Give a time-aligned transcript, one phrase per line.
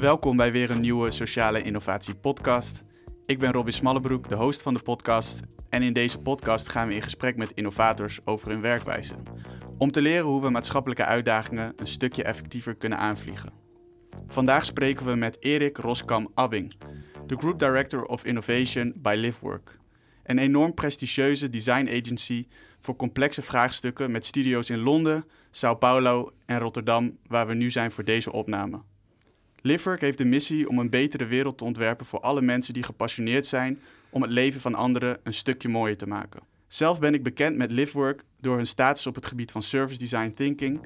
[0.00, 2.84] Welkom bij weer een nieuwe Sociale Innovatie Podcast.
[3.24, 5.40] Ik ben Robin Smallebroek, de host van de podcast.
[5.68, 9.14] En in deze podcast gaan we in gesprek met innovators over hun werkwijze.
[9.78, 13.52] Om te leren hoe we maatschappelijke uitdagingen een stukje effectiever kunnen aanvliegen.
[14.26, 16.74] Vandaag spreken we met Erik Roskam Abbing,
[17.26, 19.78] de Group Director of Innovation bij Livework.
[20.24, 22.46] Een enorm prestigieuze design agency
[22.78, 27.90] voor complexe vraagstukken met studio's in Londen, Sao Paulo en Rotterdam, waar we nu zijn
[27.90, 28.89] voor deze opname.
[29.62, 33.46] Livework heeft de missie om een betere wereld te ontwerpen voor alle mensen die gepassioneerd
[33.46, 36.40] zijn om het leven van anderen een stukje mooier te maken.
[36.66, 40.32] Zelf ben ik bekend met Livework door hun status op het gebied van service design
[40.34, 40.80] thinking.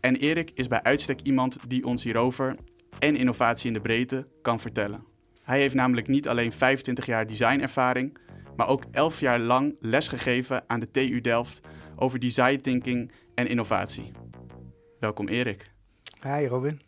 [0.00, 2.56] En Erik is bij uitstek iemand die ons hierover
[2.98, 5.04] en innovatie in de breedte kan vertellen.
[5.42, 8.18] Hij heeft namelijk niet alleen 25 jaar designervaring,
[8.56, 11.60] maar ook 11 jaar lang lesgegeven aan de TU Delft
[11.96, 14.10] over design thinking en innovatie.
[15.00, 15.70] Welkom Erik.
[16.22, 16.85] Hi Robin.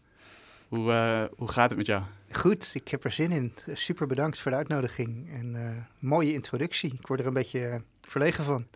[0.68, 2.02] Hoe, uh, hoe gaat het met jou?
[2.30, 3.52] Goed, ik heb er zin in.
[3.72, 6.94] Super bedankt voor de uitnodiging en uh, mooie introductie.
[7.00, 8.66] Ik word er een beetje uh, verlegen van.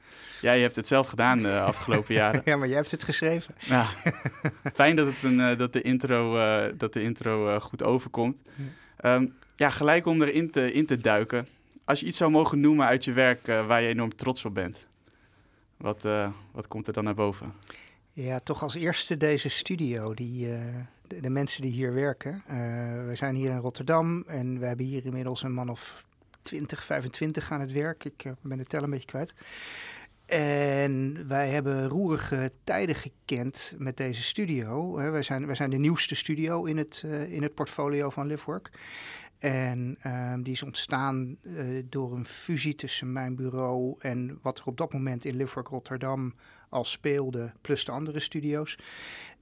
[0.41, 2.43] Ja, je hebt het zelf gedaan de afgelopen jaren.
[2.45, 3.55] ja, maar jij hebt het geschreven.
[3.59, 3.87] Ja,
[4.75, 6.37] fijn dat, het een, dat de intro,
[6.77, 8.41] dat de intro goed overkomt.
[8.99, 9.15] Ja.
[9.15, 11.49] Um, ja, gelijk om erin te, in te duiken.
[11.85, 14.87] Als je iets zou mogen noemen uit je werk waar je enorm trots op bent,
[15.77, 16.07] wat,
[16.53, 17.55] wat komt er dan naar boven?
[18.13, 20.59] Ja, toch als eerste deze studio, die, uh,
[21.21, 22.43] de, mensen die hier werken.
[22.51, 22.55] Uh,
[23.07, 26.05] we zijn hier in Rotterdam en we hebben hier inmiddels een man of
[26.43, 28.05] 20, 25 aan het werk.
[28.05, 29.35] Ik uh, ben de tel een beetje kwijt.
[30.27, 34.95] En wij hebben roerige tijden gekend met deze studio.
[34.95, 38.71] wij, zijn, wij zijn de nieuwste studio in het, in het portfolio van Livework.
[39.43, 44.65] En um, die is ontstaan uh, door een fusie tussen mijn bureau en wat er
[44.65, 46.35] op dat moment in Livework Rotterdam
[46.69, 48.79] al speelde, plus de andere studio's.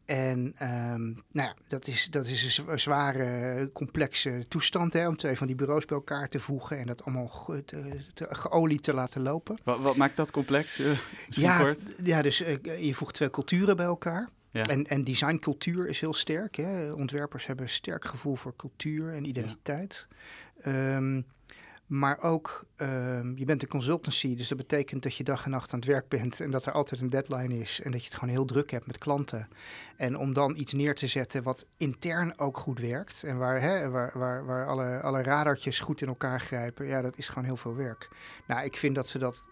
[0.05, 5.37] En um, nou ja, dat is, dat is een zware, complexe toestand hè, om twee
[5.37, 8.95] van die bureaus bij elkaar te voegen en dat allemaal ge, te, te, geolied te
[8.95, 9.59] laten lopen.
[9.65, 10.81] Wat, wat maakt dat complex?
[10.81, 11.81] Uh, ja, kort?
[12.03, 14.29] ja, dus uh, je voegt twee culturen bij elkaar.
[14.51, 14.67] Ja.
[14.67, 16.57] En, en designcultuur is heel sterk.
[16.57, 16.93] Hè?
[16.93, 20.09] Ontwerpers hebben een sterk gevoel voor cultuur en identiteit.
[20.65, 20.97] Ja.
[20.97, 21.27] Um,
[21.91, 25.73] maar ook, um, je bent een consultancy, dus dat betekent dat je dag en nacht
[25.73, 28.17] aan het werk bent en dat er altijd een deadline is en dat je het
[28.17, 29.49] gewoon heel druk hebt met klanten.
[29.97, 33.91] En om dan iets neer te zetten wat intern ook goed werkt en waar, hè,
[33.91, 37.75] waar, waar alle, alle radartjes goed in elkaar grijpen, ja, dat is gewoon heel veel
[37.75, 38.09] werk.
[38.47, 39.43] Nou, ik vind dat ze dat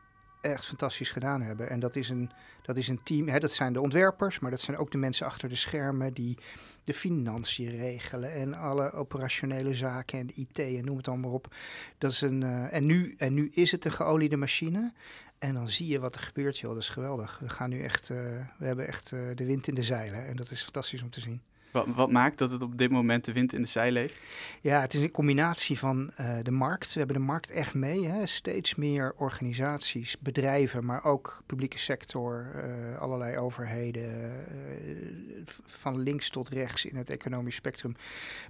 [0.40, 1.70] echt fantastisch gedaan hebben.
[1.70, 2.30] En dat is een,
[2.62, 5.26] dat is een team, hè, dat zijn de ontwerpers, maar dat zijn ook de mensen
[5.26, 6.38] achter de schermen die
[6.84, 11.54] de financiën regelen en alle operationele zaken en IT en noem het allemaal op.
[11.98, 14.92] Dat is een, uh, en, nu, en nu is het een geoliede machine.
[15.38, 16.72] En dan zie je wat er gebeurt, joh.
[16.72, 17.38] Dat is geweldig.
[17.38, 18.18] We gaan nu echt, uh,
[18.58, 20.26] we hebben echt uh, de wind in de zeilen.
[20.26, 21.42] En dat is fantastisch om te zien.
[21.70, 24.20] Wat, wat, maakt dat het op dit moment de wind in de zeilen heeft?
[24.60, 26.92] Ja, het is een combinatie van uh, de markt.
[26.92, 28.06] We hebben de markt echt mee.
[28.06, 28.26] Hè?
[28.26, 36.48] Steeds meer organisaties, bedrijven, maar ook publieke sector, uh, allerlei overheden, uh, van links tot
[36.48, 37.96] rechts in het economisch spectrum,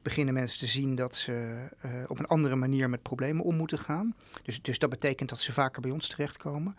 [0.02, 1.66] beginnen mensen te zien dat ze
[2.06, 4.14] op een andere manier met problemen om moeten gaan.
[4.42, 6.76] Dus, dus dat betekent dat ze vaker bij ons terechtkomen.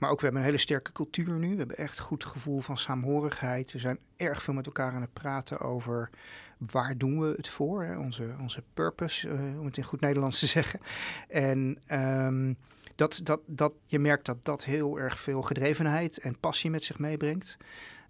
[0.00, 1.50] Maar ook we hebben een hele sterke cultuur nu.
[1.50, 3.72] We hebben echt goed gevoel van saamhorigheid.
[3.72, 6.10] We zijn erg veel met elkaar aan het praten over
[6.58, 7.84] waar doen we het voor.
[7.84, 7.98] Hè?
[7.98, 10.80] Onze, onze purpose, uh, om het in goed Nederlands te zeggen.
[11.28, 12.56] En um,
[12.94, 16.98] dat, dat, dat, je merkt dat dat heel erg veel gedrevenheid en passie met zich
[16.98, 17.56] meebrengt.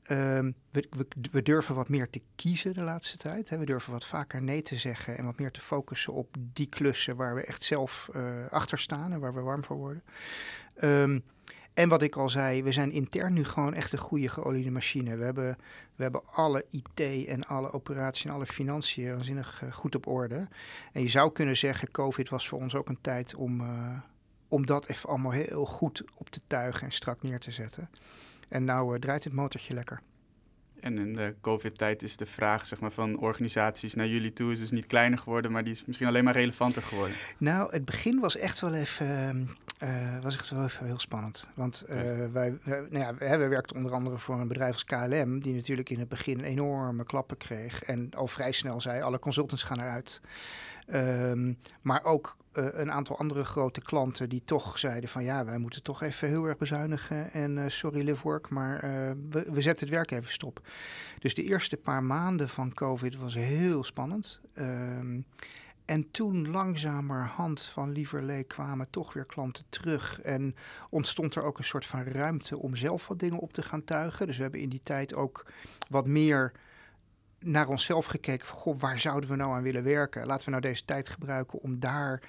[0.07, 3.49] We, we, we, durven wat meer te kiezen de laatste tijd.
[3.49, 3.59] Hè.
[3.59, 7.17] We durven wat vaker nee te zeggen en wat meer te focussen op die klussen
[7.17, 10.03] waar we echt zelf uh, achter staan en waar we warm voor worden.
[10.83, 11.25] Um,
[11.81, 15.17] en wat ik al zei, we zijn intern nu gewoon echt een goede geoliede machine.
[15.17, 15.57] We hebben,
[15.97, 20.49] we hebben alle IT en alle operatie en alle financiën waanzinnig uh, goed op orde.
[20.93, 23.99] En je zou kunnen zeggen, COVID was voor ons ook een tijd om, uh,
[24.49, 27.91] om dat even allemaal heel goed op te tuigen en strak neer te zetten.
[28.49, 30.01] En nou uh, draait het motortje lekker.
[30.81, 34.59] En in de COVID-tijd is de vraag zeg maar, van organisaties naar jullie toe is
[34.59, 37.17] dus niet kleiner geworden, maar die is misschien alleen maar relevanter geworden.
[37.39, 39.49] Nou, het begin was echt wel even
[39.83, 41.47] uh, was echt wel even heel spannend.
[41.55, 44.85] Want uh, wij, wij, nou ja, wij, wij werkten onder andere voor een bedrijf als
[44.85, 47.83] KLM, die natuurlijk in het begin enorme klappen kreeg.
[47.83, 50.21] En al vrij snel zei: alle consultants gaan eruit.
[50.95, 55.59] Um, maar ook uh, een aantal andere grote klanten die toch zeiden van ja, wij
[55.59, 57.33] moeten toch even heel erg bezuinigen.
[57.33, 58.91] En sorry Livework, maar uh,
[59.31, 60.69] we, we, zetten het werk even stop.
[61.19, 64.41] Dus de eerste paar maanden van COVID was heel spannend.
[64.55, 65.25] Um,
[65.91, 70.21] en toen langzamerhand van Lieverlee kwamen toch weer klanten terug.
[70.21, 70.55] En
[70.91, 74.27] ontstond er ook een soort van ruimte om zelf wat dingen op te gaan tuigen.
[74.27, 75.47] Dus we hebben in die tijd ook
[75.89, 76.53] wat meer
[77.39, 80.27] naar onszelf gekeken goh, waar zouden we nou aan willen werken?
[80.27, 82.23] Laten we nou deze tijd gebruiken om daar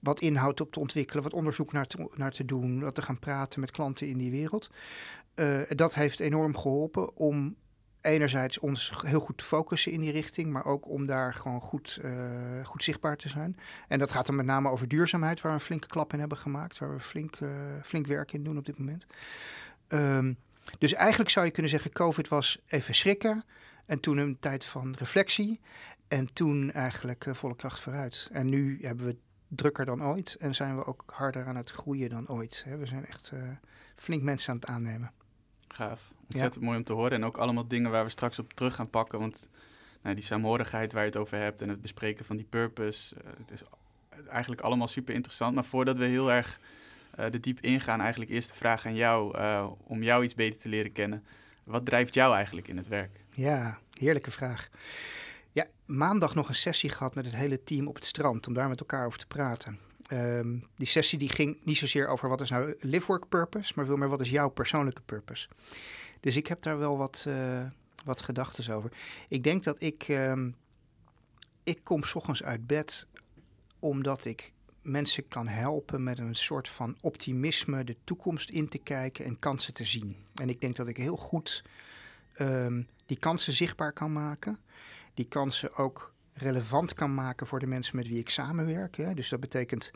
[0.00, 3.18] wat inhoud op te ontwikkelen, wat onderzoek naar te, naar te doen, wat te gaan
[3.18, 4.70] praten met klanten in die wereld.
[5.34, 7.56] Uh, dat heeft enorm geholpen om
[8.00, 11.98] enerzijds ons heel goed te focussen in die richting, maar ook om daar gewoon goed,
[12.04, 12.12] uh,
[12.64, 13.56] goed zichtbaar te zijn.
[13.88, 16.38] En dat gaat dan met name over duurzaamheid, waar we een flinke klap in hebben
[16.38, 17.50] gemaakt, waar we flink, uh,
[17.82, 19.06] flink werk in doen op dit moment.
[19.88, 20.36] Um,
[20.78, 23.44] dus eigenlijk zou je kunnen zeggen, COVID was even schrikken
[23.86, 25.60] en toen een tijd van reflectie
[26.08, 28.28] en toen eigenlijk uh, volle kracht vooruit.
[28.32, 29.16] En nu hebben we
[29.48, 32.66] drukker dan ooit en zijn we ook harder aan het groeien dan ooit.
[32.78, 33.32] We zijn echt
[33.96, 35.12] flink mensen aan het aannemen.
[35.72, 36.12] Gaaf.
[36.22, 37.12] Ontzettend mooi om te horen.
[37.12, 39.18] En ook allemaal dingen waar we straks op terug gaan pakken.
[39.18, 39.48] Want
[40.02, 43.14] nou, die saamhorigheid waar je het over hebt en het bespreken van die purpose.
[43.16, 43.62] Uh, het is
[44.28, 45.54] eigenlijk allemaal super interessant.
[45.54, 46.60] Maar voordat we heel erg
[47.18, 49.38] uh, de diep ingaan, eigenlijk eerst de vraag aan jou.
[49.38, 51.24] Uh, om jou iets beter te leren kennen.
[51.64, 53.20] Wat drijft jou eigenlijk in het werk?
[53.34, 54.68] Ja, heerlijke vraag.
[55.52, 58.46] Ja, maandag nog een sessie gehad met het hele team op het strand.
[58.46, 59.78] Om daar met elkaar over te praten.
[60.12, 63.86] Um, die sessie die ging niet zozeer over wat is nou live work purpose, maar
[63.86, 65.48] veel meer wat is jouw persoonlijke purpose.
[66.20, 67.62] Dus ik heb daar wel wat, uh,
[68.04, 68.92] wat gedachten over.
[69.28, 70.56] Ik denk dat ik, um,
[71.62, 73.06] ik kom s ochtends uit bed
[73.78, 74.52] omdat ik
[74.82, 79.74] mensen kan helpen met een soort van optimisme de toekomst in te kijken en kansen
[79.74, 80.16] te zien.
[80.34, 81.64] En ik denk dat ik heel goed
[82.38, 84.58] um, die kansen zichtbaar kan maken.
[85.14, 88.96] Die kansen ook relevant kan maken voor de mensen met wie ik samenwerk.
[88.96, 89.14] Hè.
[89.14, 89.90] Dus dat betekent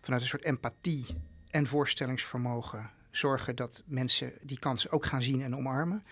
[0.00, 1.06] vanuit een soort empathie
[1.50, 6.04] en voorstellingsvermogen zorgen dat mensen die kansen ook gaan zien en omarmen.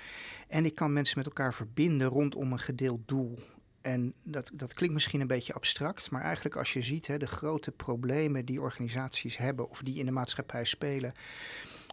[0.49, 3.39] En ik kan mensen met elkaar verbinden rondom een gedeeld doel.
[3.81, 7.27] En dat, dat klinkt misschien een beetje abstract, maar eigenlijk als je ziet hè, de
[7.27, 11.13] grote problemen die organisaties hebben of die in de maatschappij spelen,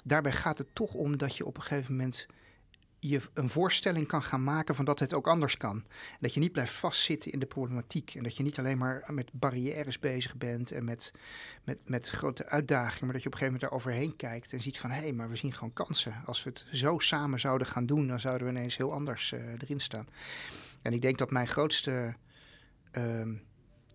[0.03, 2.27] daarbij gaat het toch om dat je op een gegeven moment
[2.99, 5.83] je een voorstelling kan gaan maken van dat het ook anders kan.
[6.19, 8.15] Dat je niet blijft vastzitten in de problematiek.
[8.15, 11.13] En dat je niet alleen maar met barrières bezig bent en met,
[11.63, 14.61] met, met grote uitdagingen, maar dat je op een gegeven moment daar overheen kijkt en
[14.61, 16.15] ziet van hé, hey, maar we zien gewoon kansen.
[16.25, 19.39] Als we het zo samen zouden gaan doen, dan zouden we ineens heel anders uh,
[19.59, 20.07] erin staan.
[20.81, 22.15] En ik denk dat mijn grootste
[22.91, 23.27] uh,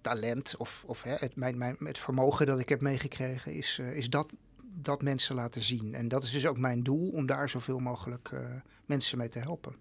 [0.00, 3.96] talent of, of hè, het, mijn, mijn, het vermogen dat ik heb meegekregen is, uh,
[3.96, 4.32] is dat
[4.74, 5.94] dat mensen laten zien.
[5.94, 8.40] En dat is dus ook mijn doel, om daar zoveel mogelijk uh,
[8.86, 9.74] mensen mee te helpen.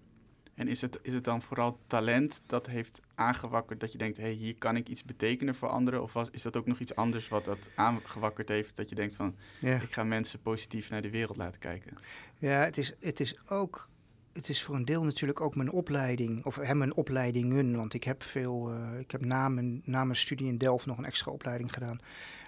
[0.55, 4.23] En is het, is het dan vooral talent dat heeft aangewakkerd dat je denkt, hé,
[4.23, 6.01] hey, hier kan ik iets betekenen voor anderen?
[6.01, 9.15] Of was, is dat ook nog iets anders wat dat aangewakkerd heeft, dat je denkt
[9.15, 9.81] van, ja.
[9.81, 11.97] ik ga mensen positief naar de wereld laten kijken?
[12.37, 13.89] Ja, het is, het is ook,
[14.33, 18.03] het is voor een deel natuurlijk ook mijn opleiding, of hè, mijn opleidingen, want ik
[18.03, 21.31] heb veel, uh, ik heb na mijn, na mijn studie in Delft nog een extra
[21.31, 21.99] opleiding gedaan,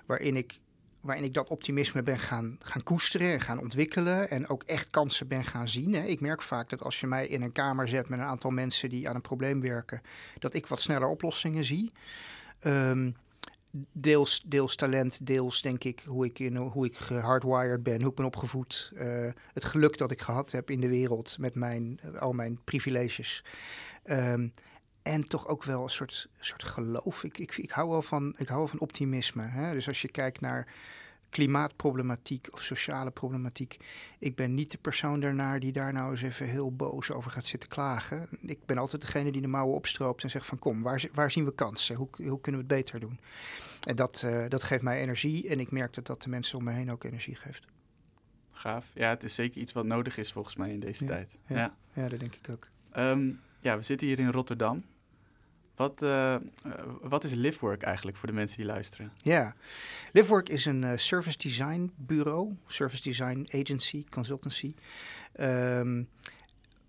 [0.05, 0.59] waarin ik
[1.05, 4.29] waarin ik dat optimisme ben gaan, gaan koesteren en gaan ontwikkelen.
[4.29, 5.93] En ook echt kansen ben gaan zien.
[5.93, 6.03] Hè.
[6.03, 8.89] Ik merk vaak dat als je mij in een kamer zet met een aantal mensen
[8.89, 10.01] die aan een probleem werken,
[10.39, 11.91] dat ik wat sneller oplossingen zie.
[12.61, 13.15] Um,
[13.91, 18.15] deels, deels talent, deels denk ik hoe ik, in, hoe ik hardwired ben, hoe ik
[18.15, 18.91] ben opgevoed.
[18.93, 23.43] Uh, het geluk dat ik gehad heb in de wereld met mijn, al mijn privileges.
[24.03, 24.53] Um,
[25.05, 27.23] en toch ook wel een soort, soort geloof.
[27.23, 29.43] Ik, ik, ik, hou wel van, ik hou wel van optimisme.
[29.43, 29.73] Hè?
[29.73, 30.67] Dus als je kijkt naar
[31.29, 33.77] klimaatproblematiek of sociale problematiek.
[34.19, 37.45] Ik ben niet de persoon daarnaar die daar nou eens even heel boos over gaat
[37.45, 38.27] zitten klagen.
[38.41, 41.45] Ik ben altijd degene die de mouwen opstroopt en zegt van kom, waar, waar zien
[41.45, 41.95] we kansen?
[41.95, 43.19] Hoe, hoe kunnen we het beter doen?
[43.87, 46.63] En dat, uh, dat geeft mij energie en ik merk dat dat de mensen om
[46.63, 47.65] me heen ook energie geeft.
[48.51, 48.91] Gaaf.
[48.93, 51.37] Ja, het is zeker iets wat nodig is volgens mij in deze ja, tijd.
[51.47, 51.75] Ja, ja.
[51.93, 52.67] ja, dat denk ik ook.
[52.97, 54.83] Um, ja, we zitten hier in Rotterdam.
[55.75, 56.35] Wat, uh,
[57.01, 59.11] wat is Livework eigenlijk voor de mensen die luisteren?
[59.21, 59.55] Ja,
[60.11, 64.73] Livework is een uh, service design bureau, service design agency, consultancy.
[65.39, 66.07] Um,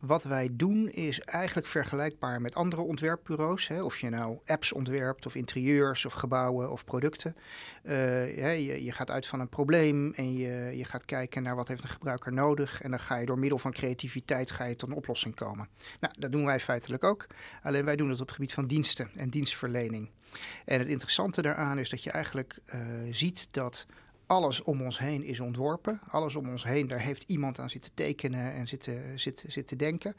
[0.06, 3.68] wat wij doen is eigenlijk vergelijkbaar met andere ontwerpbureaus.
[3.68, 3.82] Hè.
[3.82, 7.36] Of je nou apps ontwerpt, of interieurs, of gebouwen, of producten.
[7.82, 11.68] Ja, je, je, gaat uit van een probleem en je, je gaat kijken naar wat
[11.68, 12.82] heeft een gebruiker nodig.
[12.82, 15.68] En dan ga je door middel van creativiteit ga je tot een oplossing komen.
[16.00, 17.26] Nou, dat doen wij feitelijk ook.
[17.62, 20.10] Alleen wij doen het op het gebied van diensten en dienstverlening.
[20.64, 23.86] En het interessante daaraan is dat je eigenlijk uh, ziet dat
[24.26, 26.00] alles om ons heen is ontworpen.
[26.08, 30.14] Alles om ons heen, daar heeft iemand aan zitten tekenen en zitten, zitten, denken.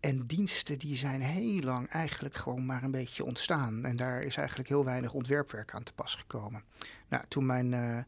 [0.00, 3.84] En diensten die zijn heel lang eigenlijk gewoon maar een beetje ontstaan.
[3.84, 6.62] En daar is eigenlijk heel weinig ontwerpwerk aan te pas gekomen.
[7.08, 7.98] Nou, toen mijn, uh,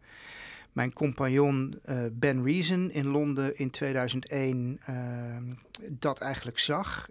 [0.73, 4.97] mijn compagnon uh, Ben Reason in Londen in 2001 uh,
[5.91, 7.09] dat eigenlijk zag,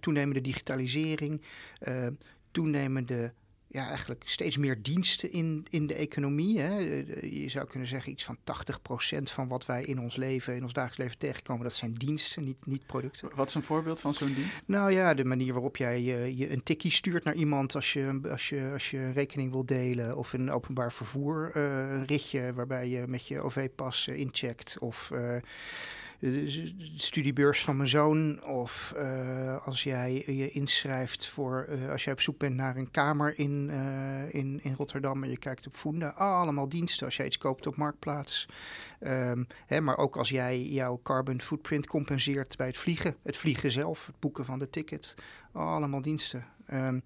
[0.00, 1.42] toenemende digitalisering,
[2.50, 3.32] toenemende
[3.74, 6.60] ja, eigenlijk steeds meer diensten in, in de economie.
[6.60, 6.78] Hè.
[7.22, 8.36] Je zou kunnen zeggen iets van
[9.18, 12.44] 80% van wat wij in ons leven, in ons dagelijks leven tegenkomen, dat zijn diensten,
[12.44, 13.30] niet, niet producten.
[13.34, 14.62] Wat is een voorbeeld van zo'n dienst?
[14.66, 18.20] Nou ja, de manier waarop jij je, je een tikkie stuurt naar iemand als je,
[18.30, 20.16] als je, als je een rekening wil delen.
[20.16, 24.76] Of een openbaar vervoer, uh, een ritje waarbij je met je OV-pas incheckt.
[24.78, 25.10] Of
[26.30, 28.44] de studiebeurs van mijn zoon.
[28.44, 32.90] Of uh, als jij je inschrijft voor uh, als jij op zoek bent naar een
[32.90, 33.70] kamer in,
[34.30, 36.08] in, in Rotterdam en je kijkt op Funda.
[36.08, 38.48] allemaal diensten als jij iets koopt op Marktplaats.
[39.00, 43.16] Um, hè, maar ook als jij jouw carbon footprint compenseert bij het vliegen.
[43.22, 45.14] Het vliegen zelf, het boeken van de ticket.
[45.52, 46.44] allemaal diensten.
[46.72, 47.02] Um,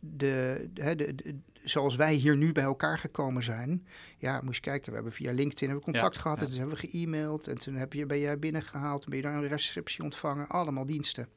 [0.00, 1.34] de, de, de,
[1.68, 3.86] zoals wij hier nu bij elkaar gekomen zijn.
[4.18, 6.40] Ja, moest je kijken, we hebben via LinkedIn hebben we contact gehad.
[6.40, 7.46] En toen hebben we ge-mailed.
[7.46, 9.06] En toen heb je, ben jij binnengehaald.
[9.06, 10.48] Ben je daar een receptie ontvangen.
[10.48, 11.28] Allemaal diensten.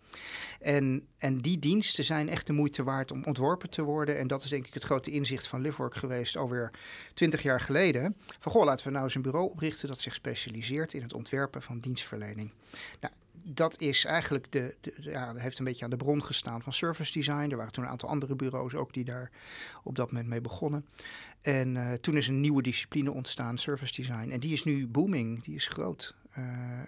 [0.59, 4.17] En, en die diensten zijn echt de moeite waard om ontworpen te worden.
[4.17, 6.71] En dat is denk ik het grote inzicht van Livework geweest alweer
[7.13, 8.15] twintig jaar geleden.
[8.39, 11.61] Van goh, laten we nou eens een bureau oprichten dat zich specialiseert in het ontwerpen
[11.61, 12.53] van dienstverlening.
[12.99, 13.13] Nou,
[13.45, 17.49] dat is eigenlijk de, ja, heeft een beetje aan de bron gestaan van service design.
[17.49, 19.31] Er waren toen een aantal andere bureaus ook die daar
[19.83, 20.85] op dat moment mee begonnen.
[21.41, 24.29] En uh, toen is een nieuwe discipline ontstaan, service design.
[24.29, 26.15] En die is nu booming, die is groot.
[26.37, 26.43] Uh,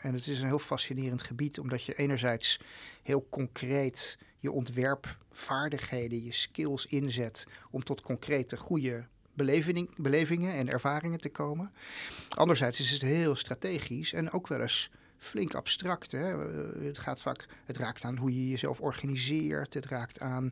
[0.06, 2.60] en het is een heel fascinerend gebied, omdat je enerzijds
[3.04, 11.20] heel concreet je ontwerpvaardigheden, je skills inzet om tot concrete goede beleving, belevingen en ervaringen
[11.22, 11.72] te komen.
[12.30, 14.92] Anderzijds is het heel strategisch en ook wel eens
[15.24, 16.12] flink abstract.
[16.12, 16.48] Hè?
[16.48, 19.74] Eh, het gaat vaak, het raakt aan hoe je jezelf organiseert.
[19.74, 20.52] Het raakt aan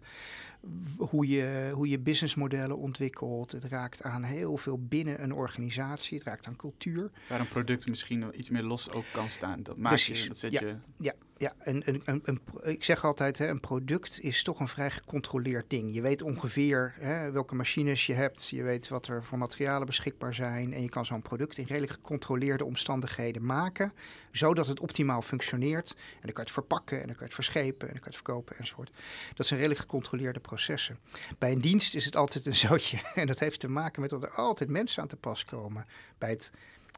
[0.97, 3.51] hoe je, hoe je businessmodellen ontwikkelt.
[3.51, 6.17] Het raakt aan heel veel binnen een organisatie.
[6.17, 7.11] Het raakt aan cultuur.
[7.29, 9.63] Waar een product misschien iets meer los ook kan staan.
[9.63, 10.75] Dat maak je, dat zet ja, je...
[10.97, 11.53] Ja, ja.
[11.59, 15.93] En, ik zeg altijd, hè, een product is toch een vrij gecontroleerd ding.
[15.93, 18.47] Je weet ongeveer hè, welke machines je hebt.
[18.47, 20.73] Je weet wat er voor materialen beschikbaar zijn.
[20.73, 23.93] En je kan zo'n product in redelijk gecontroleerde omstandigheden maken.
[24.31, 25.89] Zodat het optimaal functioneert.
[25.89, 28.11] En dan kan je het verpakken en dan kan je het verschepen en dan kan
[28.11, 28.91] je het verkopen enzovoort.
[29.33, 30.99] Dat zijn redelijk gecontroleerde processen.
[31.37, 32.99] Bij een dienst is het altijd een zootje.
[33.21, 35.85] En dat heeft te maken met dat er altijd mensen aan te pas komen.
[36.17, 36.51] Bij het,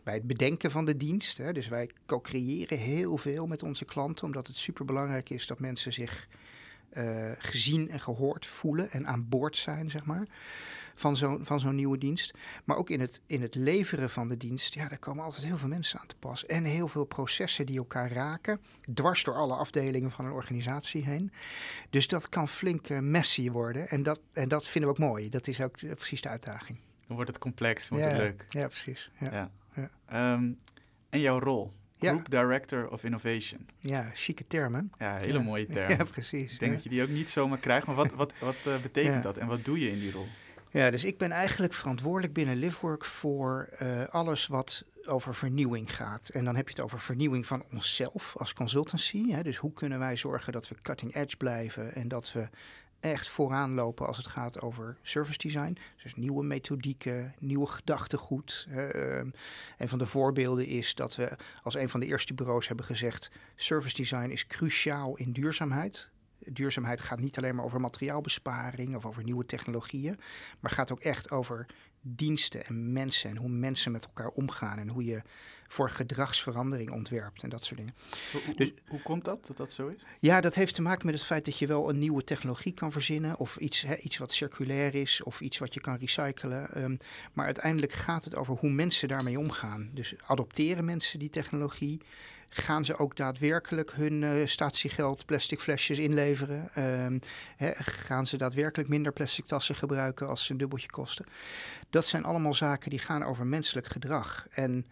[0.03, 1.37] bij het bedenken van de dienst.
[1.37, 1.53] Hè.
[1.53, 6.27] Dus wij co-creëren heel veel met onze klanten, omdat het superbelangrijk is dat mensen zich
[6.93, 10.27] uh, gezien en gehoord voelen en aan boord zijn, zeg maar
[10.95, 12.33] van zo'n van zo'n nieuwe dienst.
[12.63, 15.57] Maar ook in het, in het leveren van de dienst, ja, daar komen altijd heel
[15.57, 16.45] veel mensen aan te pas.
[16.45, 18.61] En heel veel processen die elkaar raken,
[18.93, 21.31] dwars door alle afdelingen van een organisatie heen.
[21.89, 23.87] Dus dat kan flink uh, messy worden.
[23.87, 25.29] En dat, en dat vinden we ook mooi.
[25.29, 26.79] Dat is ook precies de uitdaging.
[27.07, 28.45] Dan wordt het complex, wordt het leuk.
[28.49, 29.11] Ja, precies.
[29.19, 29.31] Ja.
[29.31, 29.51] ja.
[29.75, 30.33] Ja.
[30.33, 30.59] Um,
[31.09, 31.73] en jouw rol?
[31.99, 33.67] Group Director of Innovation.
[33.79, 34.91] Ja, chique termen.
[34.99, 35.89] Ja, hele mooie term.
[35.89, 36.53] Ja, precies.
[36.53, 37.87] Ik denk dat je die ook niet zomaar krijgt.
[37.87, 40.27] Maar wat, wat, wat uh, betekent dat en wat doe je in die rol?
[40.71, 46.29] Ja, dus ik ben eigenlijk verantwoordelijk binnen Livework voor uh, alles wat over vernieuwing gaat.
[46.29, 49.31] En dan heb je het over vernieuwing van onszelf als consultancy.
[49.31, 49.43] Hè?
[49.43, 52.49] Dus hoe kunnen wij zorgen dat we cutting edge blijven en dat we
[53.03, 55.77] echt vooraan lopen als het gaat over service design.
[56.03, 58.67] Dus nieuwe methodieken, nieuwe gedachtegoed.
[58.69, 59.17] Uh,
[59.77, 63.31] een van de voorbeelden is dat we als een van de eerste bureaus hebben gezegd:
[63.55, 66.11] service design is cruciaal in duurzaamheid
[66.51, 70.19] duurzaamheid gaat niet alleen maar over materiaalbesparing of over nieuwe technologieën,
[70.59, 71.65] maar gaat ook echt over
[72.01, 75.21] diensten en mensen en hoe mensen met elkaar omgaan en hoe je
[75.73, 77.95] voor gedragsverandering ontwerpt en dat soort dingen.
[78.31, 80.01] Hoe, dus, hoe komt dat, dat dat zo is?
[80.19, 82.91] Ja, dat heeft te maken met het feit dat je wel een nieuwe technologie kan
[82.91, 86.83] verzinnen of iets, hè, iets wat circulair is of iets wat je kan recyclen.
[86.83, 86.97] Um,
[87.33, 89.89] maar uiteindelijk gaat het over hoe mensen daarmee omgaan.
[89.93, 92.01] Dus adopteren mensen die technologie?
[92.49, 96.69] Gaan ze ook daadwerkelijk hun uh, statiegeld plastic flesjes inleveren?
[96.77, 97.19] Uh,
[97.57, 101.25] hè, gaan ze daadwerkelijk minder plastic tassen gebruiken als ze een dubbeltje kosten?
[101.89, 104.47] Dat zijn allemaal zaken die gaan over menselijk gedrag.
[104.51, 104.85] En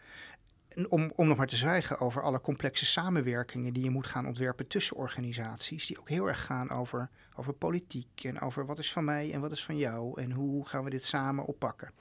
[0.90, 4.68] om, om nog maar te zwijgen over alle complexe samenwerkingen die je moet gaan ontwerpen
[4.68, 9.06] tussen organisaties, die ook heel erg gaan over, over politiek en over wat is van
[9.06, 11.92] mij en wat is van jou en hoe gaan we dit samen oppakken.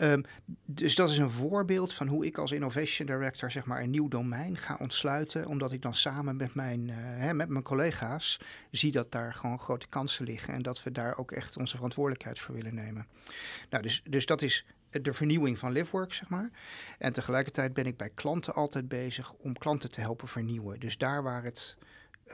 [0.00, 0.24] Um,
[0.64, 4.08] dus dat is een voorbeeld van hoe ik als innovation director zeg maar een nieuw
[4.08, 8.92] domein ga ontsluiten, omdat ik dan samen met mijn, uh, hè, met mijn collega's zie
[8.92, 12.54] dat daar gewoon grote kansen liggen en dat we daar ook echt onze verantwoordelijkheid voor
[12.54, 13.06] willen nemen.
[13.70, 16.50] Nou, dus, dus dat is de vernieuwing van Livework, zeg maar.
[16.98, 20.80] En tegelijkertijd ben ik bij klanten altijd bezig om klanten te helpen vernieuwen.
[20.80, 21.76] Dus daar waar het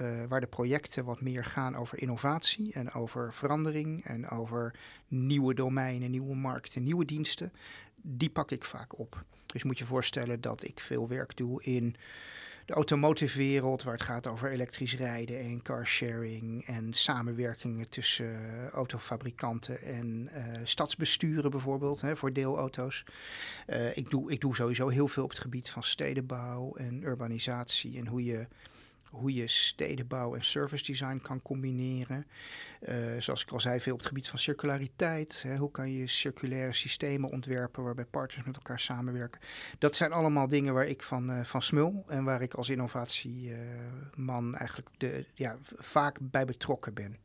[0.00, 4.74] uh, waar de projecten wat meer gaan over innovatie en over verandering en over
[5.08, 7.52] nieuwe domeinen, nieuwe markten, nieuwe diensten,
[8.02, 9.24] die pak ik vaak op.
[9.46, 11.96] Dus moet je voorstellen dat ik veel werk doe in
[12.68, 19.82] de automotive wereld, waar het gaat over elektrisch rijden en carsharing en samenwerkingen tussen autofabrikanten
[19.82, 23.04] en uh, stadsbesturen bijvoorbeeld, hè, voor deelauto's.
[23.66, 27.98] Uh, ik, doe, ik doe sowieso heel veel op het gebied van stedenbouw en urbanisatie
[27.98, 28.46] en hoe je
[29.10, 32.26] hoe je stedenbouw en service design kan combineren.
[32.88, 35.42] Uh, zoals ik al zei, veel op het gebied van circulariteit.
[35.42, 39.40] Hè, hoe kan je circulaire systemen ontwerpen waarbij partners met elkaar samenwerken.
[39.78, 44.56] Dat zijn allemaal dingen waar ik van, uh, van smul en waar ik als innovatieman
[44.56, 47.16] eigenlijk de, ja, vaak bij betrokken ben.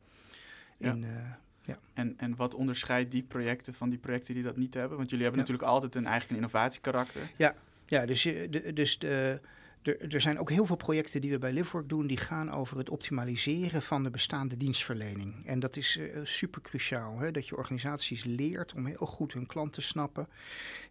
[0.78, 1.38] In, ja.
[1.66, 1.78] Ja.
[1.94, 4.96] En, en wat onderscheidt die projecten van die projecten die dat niet hebben?
[4.96, 5.48] Want jullie hebben ja.
[5.48, 7.30] natuurlijk altijd een eigen innovatiekarakter.
[7.36, 7.54] Ja,
[7.86, 9.40] ja dus, de, dus de,
[9.84, 12.78] er, er, zijn ook heel veel projecten die we bij LiveWork doen, die gaan over
[12.78, 15.46] het optimaliseren van de bestaande dienstverlening.
[15.46, 17.30] En dat is uh, super cruciaal, hè?
[17.30, 20.28] dat je organisaties leert om heel goed hun klant te snappen.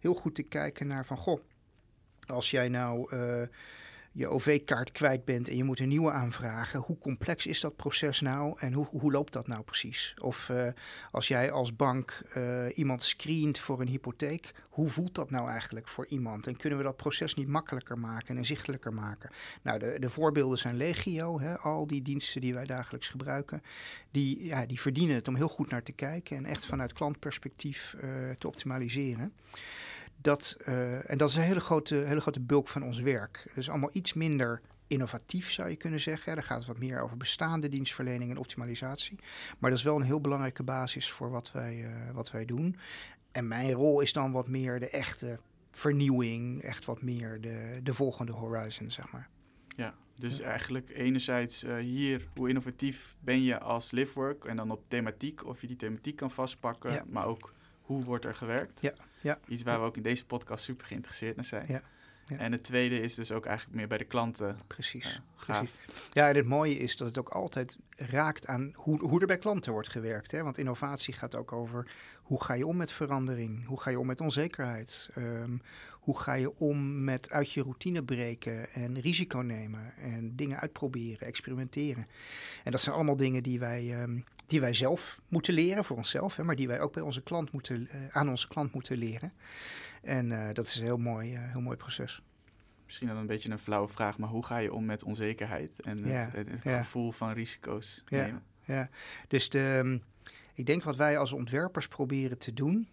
[0.00, 1.40] Heel goed te kijken naar van, goh,
[2.26, 3.16] als jij nou...
[3.16, 3.42] Uh,
[4.16, 6.80] je OV-kaart kwijt bent en je moet een nieuwe aanvragen.
[6.80, 10.14] Hoe complex is dat proces nou en hoe, hoe loopt dat nou precies?
[10.20, 10.68] Of uh,
[11.10, 15.88] als jij als bank uh, iemand screent voor een hypotheek, hoe voelt dat nou eigenlijk
[15.88, 16.46] voor iemand?
[16.46, 19.30] En kunnen we dat proces niet makkelijker maken en inzichtelijker maken?
[19.62, 21.40] Nou, de, de voorbeelden zijn legio.
[21.40, 21.58] Hè?
[21.58, 23.62] Al die diensten die wij dagelijks gebruiken,
[24.10, 27.96] die, ja, die verdienen het om heel goed naar te kijken en echt vanuit klantperspectief
[28.04, 29.32] uh, te optimaliseren.
[30.20, 33.50] Dat, uh, en dat is een hele grote, hele grote bulk van ons werk.
[33.54, 36.24] Dus allemaal iets minder innovatief zou je kunnen zeggen.
[36.26, 39.18] Ja, daar gaat het wat meer over bestaande dienstverlening en optimalisatie.
[39.58, 42.76] Maar dat is wel een heel belangrijke basis voor wat wij, uh, wat wij doen.
[43.32, 45.38] En mijn rol is dan wat meer de echte
[45.70, 49.28] vernieuwing, echt wat meer de, de volgende horizon, zeg maar.
[49.76, 50.44] Ja, dus ja.
[50.44, 55.60] eigenlijk enerzijds uh, hier, hoe innovatief ben je als livework en dan op thematiek, of
[55.60, 57.04] je die thematiek kan vastpakken, ja.
[57.06, 57.52] maar ook
[57.82, 58.80] hoe wordt er gewerkt.
[58.80, 58.92] Ja.
[59.24, 59.38] Ja.
[59.48, 61.64] Iets waar we ook in deze podcast super geïnteresseerd naar zijn.
[61.68, 61.82] Ja.
[62.26, 62.36] Ja.
[62.36, 64.58] En het tweede is dus ook eigenlijk meer bij de klanten.
[64.66, 65.22] Precies.
[65.46, 65.74] Uh, precies.
[66.12, 69.38] Ja, en het mooie is dat het ook altijd raakt aan hoe, hoe er bij
[69.38, 70.30] klanten wordt gewerkt.
[70.30, 70.42] Hè?
[70.42, 71.90] Want innovatie gaat ook over
[72.22, 73.66] hoe ga je om met verandering?
[73.66, 75.10] Hoe ga je om met onzekerheid?
[75.18, 80.60] Um, hoe ga je om met uit je routine breken en risico nemen en dingen
[80.60, 82.06] uitproberen, experimenteren?
[82.64, 86.36] En dat zijn allemaal dingen die wij, um, die wij zelf moeten leren voor onszelf,
[86.36, 89.32] hè, maar die wij ook bij onze klant moeten, uh, aan onze klant moeten leren.
[90.02, 92.22] En uh, dat is een heel mooi, uh, heel mooi proces.
[92.84, 95.98] Misschien dan een beetje een flauwe vraag, maar hoe ga je om met onzekerheid en
[96.06, 96.82] ja, het, het, ja.
[96.82, 98.42] gevoel van risico's ja, nemen?
[98.64, 98.88] Ja,
[99.28, 100.02] dus de, um,
[100.54, 102.88] ik denk wat wij als ontwerpers proberen te doen,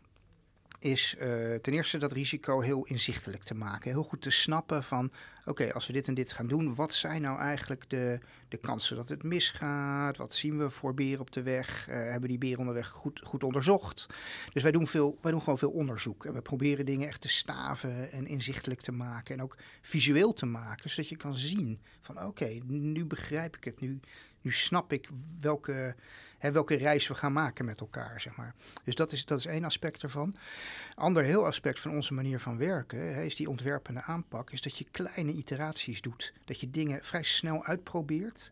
[0.82, 3.92] is uh, ten eerste dat risico heel inzichtelijk te maken.
[3.92, 5.12] Heel goed te snappen van,
[5.46, 8.96] oké, als we dit en dit gaan doen, wat zijn nou eigenlijk de, de kansen
[8.96, 10.18] dat het misgaat?
[10.18, 11.88] Wat zien we voor beren op de weg?
[11.90, 14.08] Uh, hebben die beren onderweg goed, goed onderzocht?
[14.54, 16.26] Dus wij doen, veel, wij doen gewoon veel onderzoek.
[16.26, 19.36] En we proberen dingen echt te staven en inzichtelijk te maken.
[19.36, 23.80] En ook visueel te maken, zodat je kan zien van, oké, nu begrijp ik het.
[23.80, 24.00] Nu,
[24.42, 25.96] nu snap ik welke
[26.42, 28.54] hè, welke reis we gaan maken met elkaar, zeg maar.
[28.84, 30.36] Dus dat is, dat is één aspect ervan.
[30.96, 34.78] Ander heel aspect van onze manier van werken hè, is die ontwerpende aanpak, is dat
[34.78, 36.34] je kleine iteraties doet.
[36.46, 38.52] Dat je dingen vrij snel uitprobeert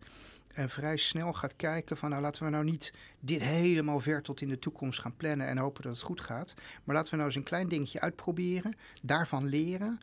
[0.53, 4.41] en vrij snel gaat kijken van nou laten we nou niet dit helemaal ver tot
[4.41, 6.53] in de toekomst gaan plannen en hopen dat het goed gaat.
[6.83, 9.99] Maar laten we nou eens een klein dingetje uitproberen, daarvan leren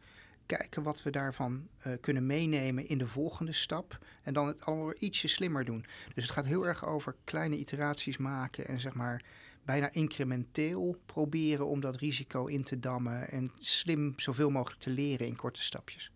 [0.46, 3.98] kijken wat we daarvan uh, kunnen meenemen in de volgende stap.
[4.22, 5.86] En dan het allemaal ietsje slimmer doen.
[6.14, 9.22] Dus het gaat heel erg over kleine iteraties maken en zeg maar
[9.64, 15.26] bijna incrementeel proberen om dat risico in te dammen en slim zoveel mogelijk te leren
[15.26, 16.12] in korte stapjes.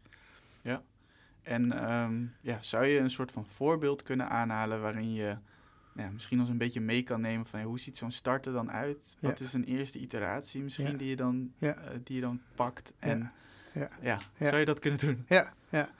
[0.63, 0.83] Ja,
[1.43, 5.37] en um, ja, zou je een soort van voorbeeld kunnen aanhalen waarin je
[5.95, 8.71] ja, misschien ons een beetje mee kan nemen van ja, hoe ziet zo'n starter dan
[8.71, 9.17] uit?
[9.21, 9.29] Ja.
[9.29, 11.73] Wat is een eerste iteratie misschien die, je dan, uh,
[12.05, 12.93] die je dan pakt?
[12.99, 13.33] En
[13.73, 13.91] ja.
[14.03, 14.21] Ja.
[14.39, 15.25] zou je dat kunnen doen?
[15.29, 15.91] Ja, ja.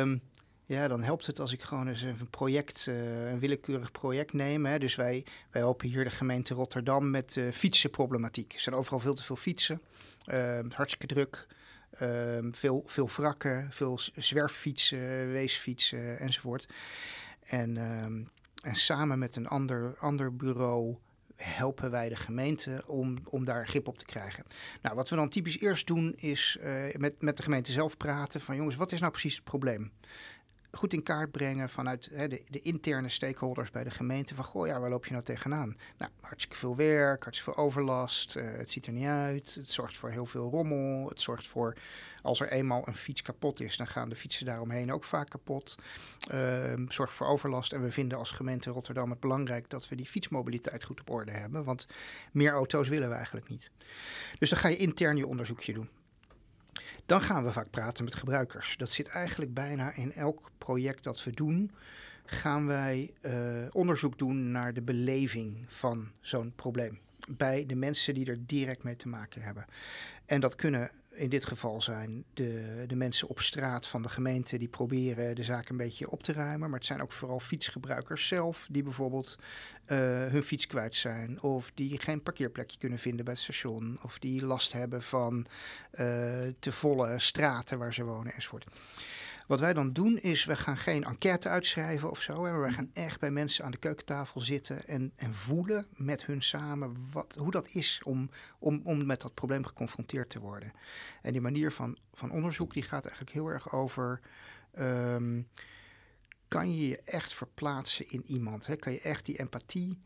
[0.00, 0.20] Um,
[0.66, 4.66] ja, dan helpt het als ik gewoon eens een project, uh, een willekeurig project neem.
[4.66, 4.78] Hè.
[4.78, 8.52] Dus wij, wij helpen hier de gemeente Rotterdam met uh, fietsenproblematiek.
[8.52, 9.80] Er zijn overal veel te veel fietsen,
[10.32, 11.46] uh, hartstikke druk.
[12.02, 16.68] Um, veel, veel wrakken, veel zwerffietsen, weesfietsen enzovoort.
[17.44, 17.76] En,
[18.62, 20.96] en samen met een ander, ander bureau
[21.42, 24.44] helpen wij de gemeente om, om daar grip op te krijgen.
[24.82, 28.40] Nou, wat we dan typisch eerst doen is uh, met, met de gemeente zelf praten
[28.40, 29.92] van jongens, wat is nou precies het probleem?
[30.70, 34.34] goed in kaart brengen vanuit hè, de, de, interne stakeholders bij de gemeente.
[34.34, 35.76] Van, goh, ja, waar loop je nou tegenaan?
[35.98, 38.36] Nou, hartstikke veel werk, hartstikke veel overlast.
[38.36, 39.54] Uh, het ziet er niet uit.
[39.54, 41.08] Het zorgt voor heel veel rommel.
[41.08, 41.76] Het zorgt voor,
[42.28, 45.78] als er eenmaal een fiets kapot is, dan gaan de fietsen daaromheen ook vaak kapot.
[46.32, 47.72] Uh, zorgt voor overlast.
[47.72, 51.30] En we vinden als gemeente Rotterdam het belangrijk dat we die fietsmobiliteit goed op orde
[51.30, 51.64] hebben.
[51.64, 51.86] Want
[52.32, 53.70] meer auto's willen we eigenlijk niet.
[54.38, 55.88] Dus dan ga je intern je onderzoekje doen.
[57.06, 58.76] Dan gaan we vaak praten met gebruikers.
[58.76, 61.70] Dat zit eigenlijk bijna in elk project dat we doen.
[62.24, 66.98] Gaan wij uh, onderzoek doen naar de beleving van zo'n probleem.
[67.30, 69.66] Bij de mensen die er direct mee te maken hebben.
[70.26, 74.58] En dat kunnen in dit geval zijn de, de mensen op straat van de gemeente
[74.58, 76.70] die proberen de zaak een beetje op te ruimen.
[76.70, 81.42] Maar het zijn ook vooral fietsgebruikers zelf die bijvoorbeeld uh, hun fiets kwijt zijn.
[81.42, 83.98] Of die geen parkeerplekje kunnen vinden bij het station.
[84.02, 85.46] Of die last hebben van
[85.92, 86.06] uh,
[86.58, 88.66] te volle straten waar ze wonen enzovoort.
[89.48, 92.40] Wat wij dan doen is, we gaan geen enquête uitschrijven of zo.
[92.40, 96.42] Maar wij gaan echt bij mensen aan de keukentafel zitten en, en voelen met hun
[96.42, 100.72] samen wat, hoe dat is om, om, om met dat probleem geconfronteerd te worden.
[101.22, 104.20] En die manier van, van onderzoek die gaat eigenlijk heel erg over.
[104.78, 105.48] Um,
[106.48, 108.66] kan je je echt verplaatsen in iemand?
[108.66, 108.76] Hè?
[108.76, 110.00] Kan je echt die empathie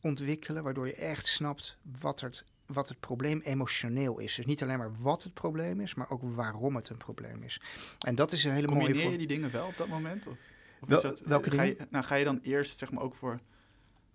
[0.00, 4.34] ontwikkelen, waardoor je echt snapt wat er wat het probleem emotioneel is.
[4.34, 7.60] Dus niet alleen maar wat het probleem is, maar ook waarom het een probleem is.
[7.98, 9.02] En dat is een hele Combineer mooie...
[9.02, 10.26] Combineer je die dingen wel op dat moment?
[10.26, 10.36] Of,
[10.80, 11.62] of Wel, dat, welke ga?
[11.62, 13.40] Je, nou, ga je dan eerst zeg maar ook voor...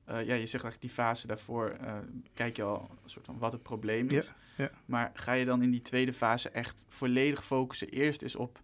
[0.10, 1.98] Uh, ja, je zegt eigenlijk die fase daarvoor uh,
[2.34, 4.26] kijk je al een soort van wat het probleem is.
[4.26, 4.72] Ja, ja.
[4.86, 8.63] Maar ga je dan in die tweede fase echt volledig focussen eerst eens op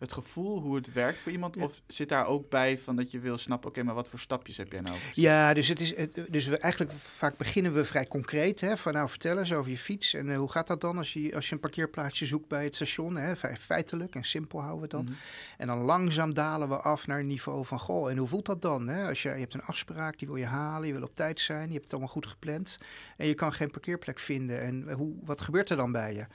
[0.00, 1.56] het gevoel hoe het werkt voor iemand?
[1.56, 4.56] Of zit daar ook bij van dat je wil snappen, oké, maar wat voor stapjes
[4.56, 4.96] heb jij nou?
[5.14, 5.94] Ja, dus, het is,
[6.28, 8.60] dus we eigenlijk vaak beginnen we vrij concreet.
[8.60, 10.14] Hè, van nou, vertel eens over je fiets.
[10.14, 12.74] En uh, hoe gaat dat dan als je, als je een parkeerplaatsje zoekt bij het
[12.74, 13.16] station?
[13.16, 15.04] Hè, feitelijk en simpel houden we dan.
[15.04, 15.12] Mhm.
[15.56, 18.62] En dan langzaam dalen we af naar het niveau van, goh, en hoe voelt dat
[18.62, 18.88] dan?
[18.88, 19.08] Hè?
[19.08, 21.66] Als je, je hebt een afspraak, die wil je halen, je wil op tijd zijn,
[21.66, 22.78] je hebt het allemaal goed gepland.
[23.16, 24.60] En je kan geen parkeerplek vinden.
[24.60, 26.26] En hoe, wat gebeurt er dan bij je?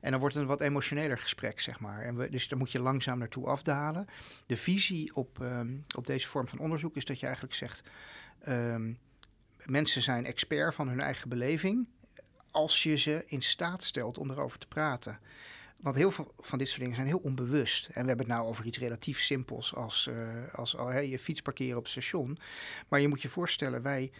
[0.00, 2.02] En dan wordt het een wat emotioneler gesprek, zeg maar.
[2.02, 4.06] En we, dus daar moet je langzaam naartoe afdalen.
[4.46, 7.82] De visie op, um, op deze vorm van onderzoek is dat je eigenlijk zegt...
[8.48, 8.98] Um,
[9.64, 11.88] mensen zijn expert van hun eigen beleving...
[12.50, 15.18] als je ze in staat stelt om erover te praten.
[15.76, 17.86] Want heel veel van dit soort dingen zijn heel onbewust.
[17.86, 21.42] En we hebben het nou over iets relatief simpels als, uh, als oh, je fiets
[21.42, 22.38] parkeren op het station.
[22.88, 24.12] Maar je moet je voorstellen, wij,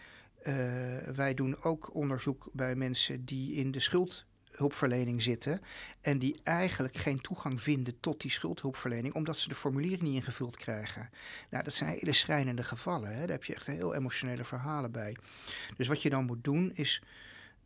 [0.43, 5.61] uh, wij doen ook onderzoek bij mensen die in de schuld hulpverlening zitten
[6.01, 10.57] en die eigenlijk geen toegang vinden tot die schuldhulpverlening omdat ze de formulieren niet ingevuld
[10.57, 11.09] krijgen.
[11.49, 13.13] Nou, dat zijn hele schrijnende gevallen.
[13.13, 13.19] Hè?
[13.19, 15.15] Daar heb je echt heel emotionele verhalen bij.
[15.77, 17.01] Dus wat je dan moet doen is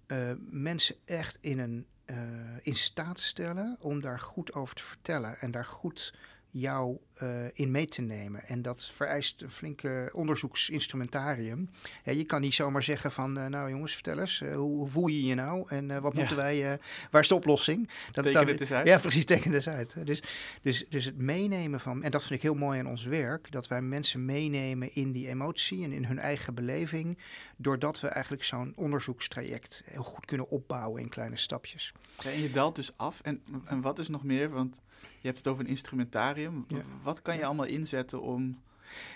[0.08, 2.18] uh, mensen echt in, een, uh,
[2.62, 6.14] in staat stellen om daar goed over te vertellen en daar goed
[6.58, 8.48] jou uh, in mee te nemen.
[8.48, 11.70] En dat vereist een flinke onderzoeksinstrumentarium.
[12.04, 15.08] Ja, je kan niet zomaar zeggen van, uh, nou jongens, vertel eens, uh, hoe, voel
[15.08, 15.70] je je nou?
[15.70, 16.20] En wat ja.
[16.20, 16.80] moeten wij,
[17.12, 17.90] waar is de oplossing?
[18.12, 18.88] Dat, teken het eens uit.
[18.88, 20.06] Ja, precies, teken het eens uit.
[20.06, 20.24] Dus,
[20.62, 23.68] dus, dus het meenemen van, en dat vind ik heel mooi aan ons werk, dat
[23.68, 27.18] wij mensen meenemen in die emotie en in hun eigen beleving,
[27.56, 31.94] doordat we eigenlijk zo'n onderzoekstraject heel goed kunnen opbouwen in kleine stapjes.
[32.24, 33.22] Ja, en je daalt dus af.
[33.22, 34.50] En, en wat is nog meer?
[34.50, 34.80] Want
[35.26, 36.66] je hebt het over een instrumentarium.
[36.68, 36.82] Ja.
[37.04, 38.64] Wat kan je allemaal inzetten om.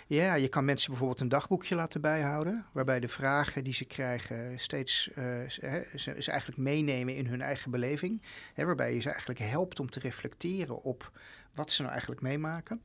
[0.07, 4.59] Ja, je kan mensen bijvoorbeeld een dagboekje laten bijhouden, waarbij de vragen die ze krijgen
[4.59, 5.15] steeds uh,
[5.47, 8.21] ze, ze, eigenlijk meenemen in hun eigen beleving.
[8.53, 11.11] Hè, waarbij je ze eigenlijk helpt om te reflecteren op
[11.59, 12.81] wat ze nou eigenlijk meemaken.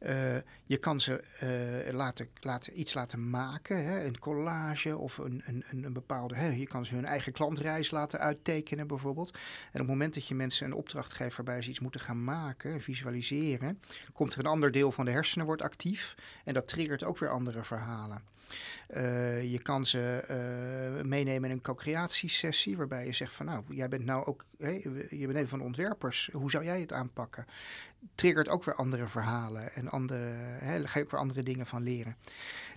[0.00, 1.24] Uh, je kan ze
[1.86, 6.34] uh, laten, laten, iets laten maken, hè, een collage of een, een, een bepaalde.
[6.34, 9.30] Hè, je kan ze hun eigen klantreis laten uittekenen, bijvoorbeeld.
[9.32, 9.40] En
[9.72, 12.82] op het moment dat je mensen een opdracht geeft waarbij ze iets moeten gaan maken,
[12.82, 13.80] visualiseren,
[14.12, 16.14] komt er een ander deel van de hersenen wordt actief.
[16.44, 18.22] En dat triggert ook weer andere verhalen.
[18.90, 20.24] Uh, je kan ze
[20.98, 24.80] uh, meenemen in een co-creatiesessie, waarbij je zegt van nou, jij bent nou ook, hey,
[25.10, 27.46] je bent een van de ontwerpers, hoe zou jij het aanpakken?
[28.14, 32.16] Triggert ook weer andere verhalen en andere, ga je ook weer andere dingen van leren.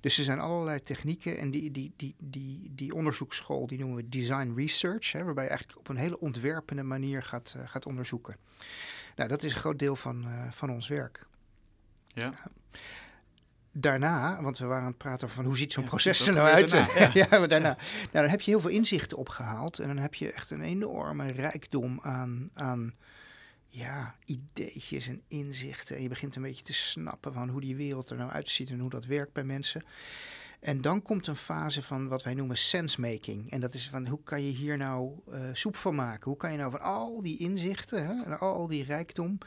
[0.01, 4.10] Dus er zijn allerlei technieken en die, die, die, die, die onderzoeksschool, die noemen we
[4.10, 8.38] design research, hè, waarbij je eigenlijk op een hele ontwerpende manier gaat, uh, gaat onderzoeken.
[9.15, 11.27] Nou, dat is een groot deel van, van ons werk.
[12.08, 12.34] Ja
[13.71, 16.34] daarna, want we waren aan het praten over van hoe ziet zo'n ja, proces er
[16.34, 16.71] nou uit.
[16.71, 17.12] Daarna, ja.
[17.29, 17.77] ja, maar daarna.
[17.77, 21.32] Nou, dan heb je heel veel inzichten opgehaald en dan heb je echt een enorme
[21.32, 22.93] rijkdom aan, aan
[23.69, 25.95] ja, ideetjes en inzichten.
[25.95, 28.79] En je begint een beetje te snappen van hoe die wereld er nou uitziet en
[28.79, 29.84] hoe dat werkt bij mensen.
[30.60, 33.51] En dan komt een fase van wat wij noemen sensemaking.
[33.51, 36.29] En dat is van hoe kan je hier nou uh, soep van maken?
[36.29, 39.38] Hoe kan je nou van al die inzichten hè, en al die rijkdom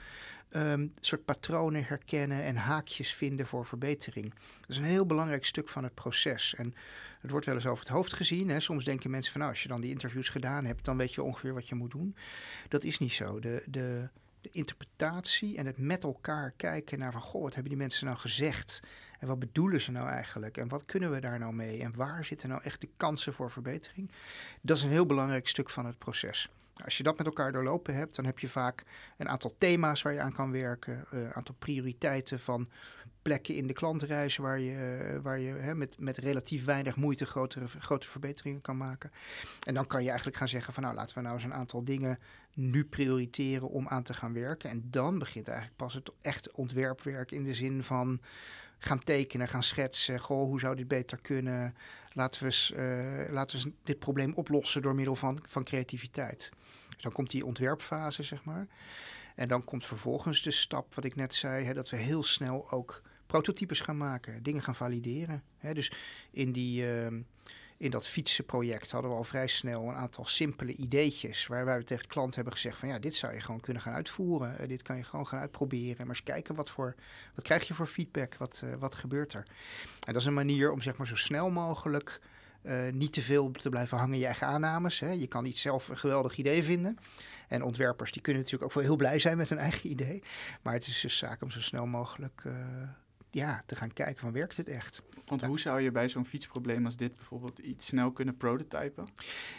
[0.56, 4.34] um, soort patronen herkennen en haakjes vinden voor verbetering.
[4.60, 6.54] Dat is een heel belangrijk stuk van het proces.
[6.54, 6.74] En
[7.20, 8.48] het wordt wel eens over het hoofd gezien.
[8.48, 8.60] Hè.
[8.60, 11.22] Soms denken mensen van nou, als je dan die interviews gedaan hebt, dan weet je
[11.22, 12.16] ongeveer wat je moet doen.
[12.68, 13.40] Dat is niet zo.
[13.40, 14.08] De, de,
[14.40, 18.18] de interpretatie en het met elkaar kijken naar van goh, wat hebben die mensen nou
[18.18, 18.82] gezegd?
[19.18, 20.56] En wat bedoelen ze nou eigenlijk?
[20.56, 21.82] En wat kunnen we daar nou mee?
[21.82, 24.10] En waar zitten nou echt de kansen voor verbetering?
[24.60, 26.48] Dat is een heel belangrijk stuk van het proces.
[26.85, 28.85] Als je dat met elkaar doorlopen hebt, dan heb je vaak
[29.16, 32.68] een aantal thema's waar je aan kan werken, een aantal prioriteiten van
[33.23, 37.66] plekken in de klantreizen waar je, waar je hè, met, met relatief weinig moeite grotere,
[37.66, 39.12] grote verbeteringen kan maken.
[39.66, 41.85] En dan kan je eigenlijk gaan zeggen van nou laten we nou eens een aantal
[41.85, 42.18] dingen
[42.55, 44.71] nu prioriteren om aan te gaan werken.
[44.71, 48.21] En dan begint eigenlijk pas het echt ontwerpwerk in de zin van
[48.85, 50.21] gaan tekenen, gaan schetsen.
[50.21, 51.75] Goh, hoe zou dit beter kunnen?
[52.12, 56.51] Laten we eens, uh, laten we dit probleem oplossen door middel van, van creativiteit.
[56.88, 58.66] Dus dan komt die ontwerpfase, zeg maar.
[59.35, 62.71] En dan komt vervolgens de stap, wat ik net zei, hè, dat we heel snel
[62.71, 65.42] ook prototypes gaan maken, dingen gaan valideren.
[65.59, 65.75] Hè.
[65.75, 65.92] Dus
[66.31, 67.21] in, die, uh,
[67.83, 71.47] in dat fietsenproject hadden we al vrij snel een aantal simpele ideetjes.
[71.47, 73.95] Waarbij we tegen de klant hebben gezegd van ja, dit zou je gewoon kunnen gaan
[73.95, 74.57] uitvoeren.
[74.61, 75.97] Uh, dit kan je gewoon gaan uitproberen.
[75.97, 76.95] Maar eens kijken wat voor
[77.35, 79.47] wat krijg je voor feedback, wat, uh, wat gebeurt er.
[80.07, 82.21] En dat is een manier om zeg maar zo snel mogelijk
[82.62, 85.01] uh, niet te veel te blijven hangen je eigen aannames.
[85.01, 85.11] Hè.
[85.11, 86.99] Je kan niet zelf een geweldig idee vinden.
[87.49, 90.23] En ontwerpers die kunnen natuurlijk ook wel heel blij zijn met hun eigen idee.
[90.62, 92.42] Maar het is dus zaak om zo snel mogelijk
[93.33, 95.03] ja, te gaan kijken van werkt het echt.
[95.27, 99.09] Want hoe zou je bij zo'n fietsprobleem als dit bijvoorbeeld iets snel kunnen prototypen?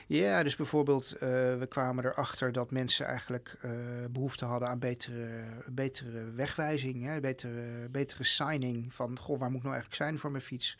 [0.07, 1.19] Ja, dus bijvoorbeeld uh,
[1.57, 3.71] we kwamen erachter dat mensen eigenlijk uh,
[4.11, 9.63] behoefte hadden aan betere, betere wegwijzing, hè, betere, betere signing van goh, waar moet ik
[9.63, 10.77] nou eigenlijk zijn voor mijn fiets?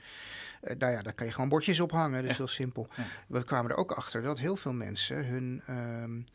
[0.64, 2.36] Uh, nou ja, daar kan je gewoon bordjes op hangen, dat is ja.
[2.36, 2.88] heel simpel.
[2.96, 3.04] Ja.
[3.28, 5.62] We kwamen er ook achter dat heel veel mensen hun...
[5.70, 6.26] Um,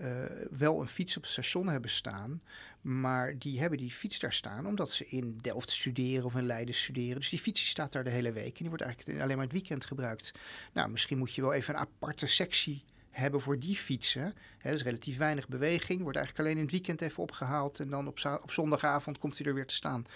[0.00, 2.42] uh, wel een fiets op het station hebben staan.
[2.80, 6.74] Maar die hebben die fiets daar staan omdat ze in Delft studeren of in Leiden
[6.74, 7.16] studeren.
[7.16, 8.52] Dus die fiets die staat daar de hele week.
[8.52, 10.32] En die wordt eigenlijk alleen maar het weekend gebruikt.
[10.72, 14.34] Nou, misschien moet je wel even een aparte sectie hebben voor die fietsen.
[14.58, 16.02] He, is relatief weinig beweging.
[16.02, 17.80] Wordt eigenlijk alleen in het weekend even opgehaald.
[17.80, 20.06] En dan op, op zondagavond komt hij er weer te staan.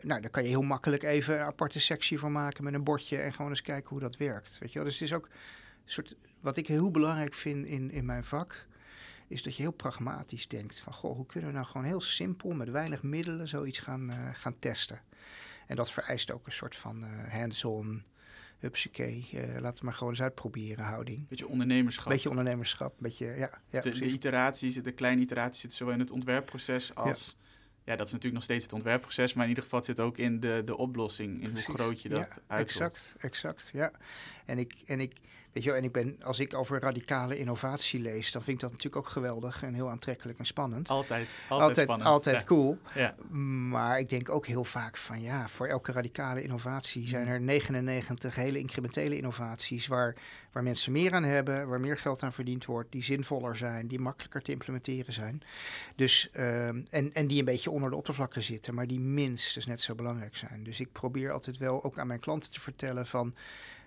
[0.00, 3.16] Nou, daar kan je heel makkelijk even een aparte sectie voor maken met een bordje.
[3.16, 4.58] En gewoon eens kijken hoe dat werkt.
[4.58, 4.88] Weet je wel?
[4.88, 5.30] Dus het is ook een
[5.84, 6.16] soort.
[6.40, 8.66] Wat ik heel belangrijk vind in, in mijn vak
[9.30, 12.50] is dat je heel pragmatisch denkt van goh, hoe kunnen we nou gewoon heel simpel
[12.50, 15.00] met weinig middelen zoiets gaan, uh, gaan testen.
[15.66, 18.04] En dat vereist ook een soort van uh, hands-on,
[18.58, 21.28] hupsakee, uh, laten we maar gewoon eens uitproberen houding.
[21.28, 22.12] Beetje ondernemerschap.
[22.12, 23.60] Beetje ondernemerschap, beetje, ja.
[23.70, 27.26] ja de, de, iteraties, de kleine iteraties zitten zowel in het ontwerpproces als...
[27.26, 27.38] Ja.
[27.84, 30.18] Ja, dat is natuurlijk nog steeds het ontwerpproces, maar in ieder geval het zit ook
[30.18, 31.66] in de, de oplossing, in Precies.
[31.66, 32.58] hoe groot je dat ja.
[32.58, 33.90] Exact, exact, ja.
[34.44, 35.16] En ik, en ik,
[35.52, 38.62] Weet je wel, en ik ben, als ik over radicale innovatie lees, dan vind ik
[38.62, 40.88] dat natuurlijk ook geweldig en heel aantrekkelijk en spannend.
[40.88, 42.08] Altijd, altijd, altijd spannend.
[42.08, 42.44] Altijd ja.
[42.44, 42.78] cool.
[42.94, 43.14] Ja.
[43.68, 48.34] Maar ik denk ook heel vaak van ja, voor elke radicale innovatie zijn er 99
[48.34, 50.14] hele incrementele innovaties waar,
[50.52, 54.00] waar mensen meer aan hebben, waar meer geld aan verdiend wordt, die zinvoller zijn, die
[54.00, 55.42] makkelijker te implementeren zijn.
[55.96, 59.80] Dus, um, en, en die een beetje onder de oppervlakte zitten, maar die minstens net
[59.80, 60.64] zo belangrijk zijn.
[60.64, 63.34] Dus ik probeer altijd wel ook aan mijn klanten te vertellen van.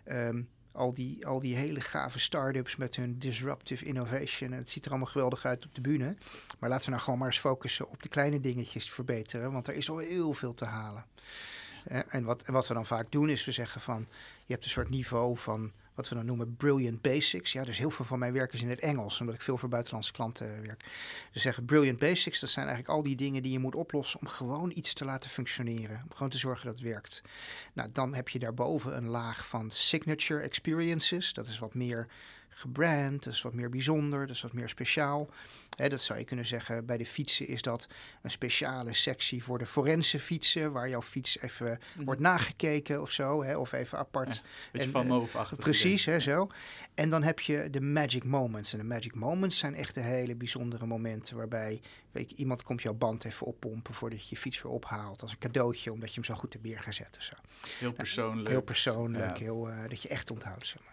[0.07, 4.51] Um, al die, al die hele gave start-ups met hun disruptive innovation.
[4.51, 6.15] En het ziet er allemaal geweldig uit op de bühne.
[6.59, 9.51] Maar laten we nou gewoon maar eens focussen op de kleine dingetjes te verbeteren.
[9.51, 11.05] Want er is al heel veel te halen.
[11.91, 14.07] Uh, en, wat, en wat we dan vaak doen is we zeggen van...
[14.45, 17.51] je hebt een soort niveau van wat we dan noemen brilliant basics.
[17.51, 19.69] Ja, dus heel veel van mijn werk is in het Engels, omdat ik veel voor
[19.69, 20.85] buitenlandse klanten werk.
[21.31, 24.27] Dus zeggen brilliant basics, dat zijn eigenlijk al die dingen die je moet oplossen om
[24.27, 25.99] gewoon iets te laten functioneren.
[26.03, 27.21] Om gewoon te zorgen dat het werkt.
[27.73, 31.33] Nou, dan heb je daarboven een laag van signature experiences.
[31.33, 32.07] Dat is wat meer
[32.53, 35.29] gebrand, dat is wat meer bijzonder, dat is wat meer speciaal.
[35.69, 37.87] Dat zou je kunnen zeggen, bij de fietsen is dat
[38.21, 42.05] een speciale sectie voor de forense fietsen, waar jouw fiets even mm.
[42.05, 44.35] wordt nagekeken of zo, of even apart.
[44.35, 46.47] Ja, beetje van move Precies, hè, zo.
[46.93, 48.71] En dan heb je de magic moments.
[48.71, 51.81] En de magic moments zijn echt de hele bijzondere momenten waarbij
[52.13, 55.21] weet je, iemand komt jouw band even oppompen voordat je je fiets weer ophaalt.
[55.21, 57.33] Als een cadeautje, omdat je hem zo goed hebt neergezet of zo.
[57.79, 58.37] Heel persoonlijk.
[58.37, 59.43] Nou, heel persoonlijk, ja.
[59.43, 60.92] heel, uh, dat je echt onthoudt, zeg maar.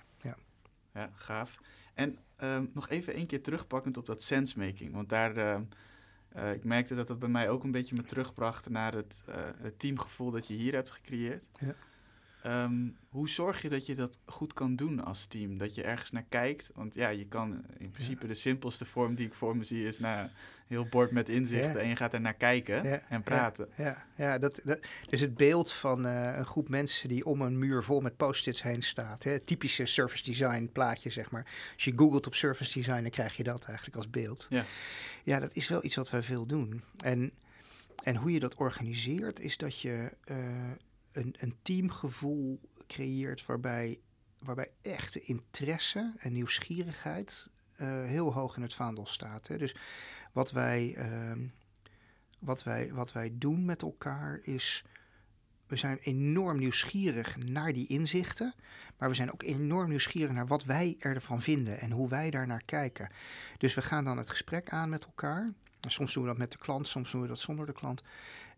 [0.94, 1.10] Ja.
[1.14, 1.60] Gaaf.
[1.94, 4.92] En um, nog even één keer terugpakkend op dat sensemaking.
[4.92, 5.56] Want daar, uh,
[6.36, 9.34] uh, ik merkte dat dat bij mij ook een beetje me terugbracht naar het, uh,
[9.56, 11.46] het teamgevoel dat je hier hebt gecreëerd.
[11.58, 11.74] Ja.
[12.64, 15.58] Um, hoe zorg je dat je dat goed kan doen als team?
[15.58, 16.70] Dat je ergens naar kijkt?
[16.74, 18.28] Want ja, je kan in principe ja.
[18.28, 20.30] de simpelste vorm die ik voor me zie is naar
[20.70, 21.78] heel bord met inzichten ja.
[21.78, 23.00] en je gaat er naar kijken ja.
[23.08, 23.68] en praten.
[23.76, 24.38] Ja, ja.
[24.38, 28.00] dat, dat, dus het beeld van uh, een groep mensen die om een muur vol
[28.00, 29.24] met post-its heen staat.
[29.24, 29.38] Hè?
[29.40, 31.46] Typische service design plaatje, zeg maar.
[31.74, 34.46] Als je googelt op service design, dan krijg je dat eigenlijk als beeld.
[34.50, 34.64] Ja,
[35.24, 36.82] ja dat is wel iets wat wij veel doen.
[37.04, 37.32] En,
[38.02, 40.36] en hoe je dat organiseert, is dat je uh,
[41.12, 43.98] een, een teamgevoel creëert waarbij,
[44.38, 47.48] waarbij echte interesse en nieuwsgierigheid
[47.80, 49.48] uh, heel hoog in het vaandel staat.
[49.48, 49.58] Hè.
[49.58, 49.74] Dus
[50.32, 51.46] wat wij, uh,
[52.38, 54.84] wat, wij, wat wij doen met elkaar is
[55.70, 58.54] we zijn enorm nieuwsgierig naar die inzichten.
[58.98, 62.46] Maar we zijn ook enorm nieuwsgierig naar wat wij ervan vinden en hoe wij daar
[62.46, 63.10] naar kijken.
[63.58, 65.52] Dus we gaan dan het gesprek aan met elkaar.
[65.80, 68.02] Soms doen we dat met de klant, soms doen we dat zonder de klant.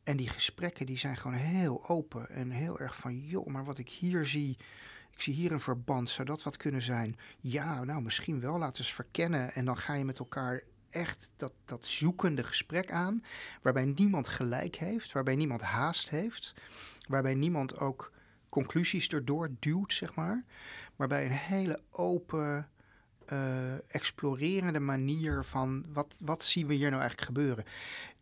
[0.02, 3.78] En die gesprekken die zijn gewoon heel open en heel erg van, joh, maar wat
[3.78, 4.56] ik hier zie,
[5.10, 7.16] ik zie hier een verband, zou dat wat kunnen zijn?
[7.40, 9.52] Ja, nou misschien wel, laten we eens verkennen.
[9.52, 13.24] En dan ga je met elkaar echt dat, dat zoekende gesprek aan,
[13.62, 16.54] waarbij niemand gelijk heeft, waarbij niemand haast heeft,
[17.08, 18.12] waarbij niemand ook
[18.48, 20.44] conclusies erdoor duwt, zeg maar.
[20.96, 22.68] Waarbij een hele open,
[23.32, 27.64] uh, explorerende manier van wat, wat zien we hier nou eigenlijk gebeuren.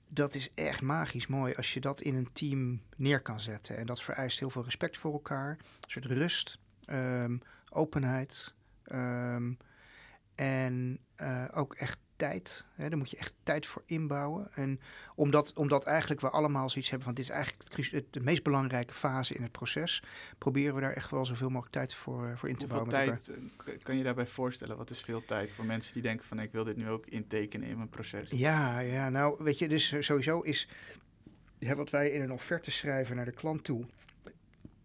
[0.09, 3.76] Dat is echt magisch mooi als je dat in een team neer kan zetten.
[3.76, 8.54] En dat vereist heel veel respect voor elkaar, een soort rust, um, openheid.
[8.92, 9.59] Um,
[10.35, 12.66] en uh, ook echt tijd.
[12.74, 14.48] Hè, daar moet je echt tijd voor inbouwen.
[14.52, 14.80] En
[15.14, 18.94] omdat, omdat eigenlijk we allemaal zoiets hebben van dit is eigenlijk het, de meest belangrijke
[18.94, 20.02] fase in het proces,
[20.38, 23.14] proberen we daar echt wel zoveel mogelijk tijd voor, eh, voor in te Hoeveel bouwen.
[23.14, 23.30] tijd
[23.66, 24.76] eh, kan je daarbij voorstellen?
[24.76, 27.68] Wat is veel tijd voor mensen die denken van ik wil dit nu ook intekenen
[27.68, 28.30] in mijn proces?
[28.30, 30.68] Ja, ja, nou weet je, dus sowieso is
[31.59, 33.87] ja, wat wij in een offerte schrijven naar de klant toe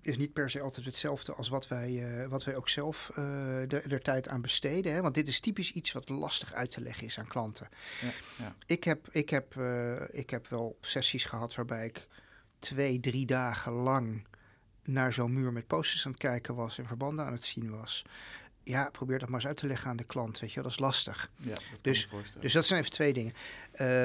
[0.05, 3.91] is niet per se altijd hetzelfde als wat wij, uh, wat wij ook zelf uh,
[3.91, 4.93] er tijd aan besteden.
[4.93, 5.01] Hè?
[5.01, 7.69] Want dit is typisch iets wat lastig uit te leggen is aan klanten.
[8.01, 8.55] Ja, ja.
[8.65, 12.07] Ik, heb, ik, heb, uh, ik heb wel sessies gehad waarbij ik
[12.59, 14.27] twee, drie dagen lang
[14.83, 18.05] naar zo'n muur met posters aan het kijken was en verbanden aan het zien was.
[18.63, 20.73] Ja, probeer dat maar eens uit te leggen aan de klant, weet je wel, dat
[20.73, 21.31] is lastig.
[21.37, 23.33] Ja, dat dus, dus dat zijn even twee dingen.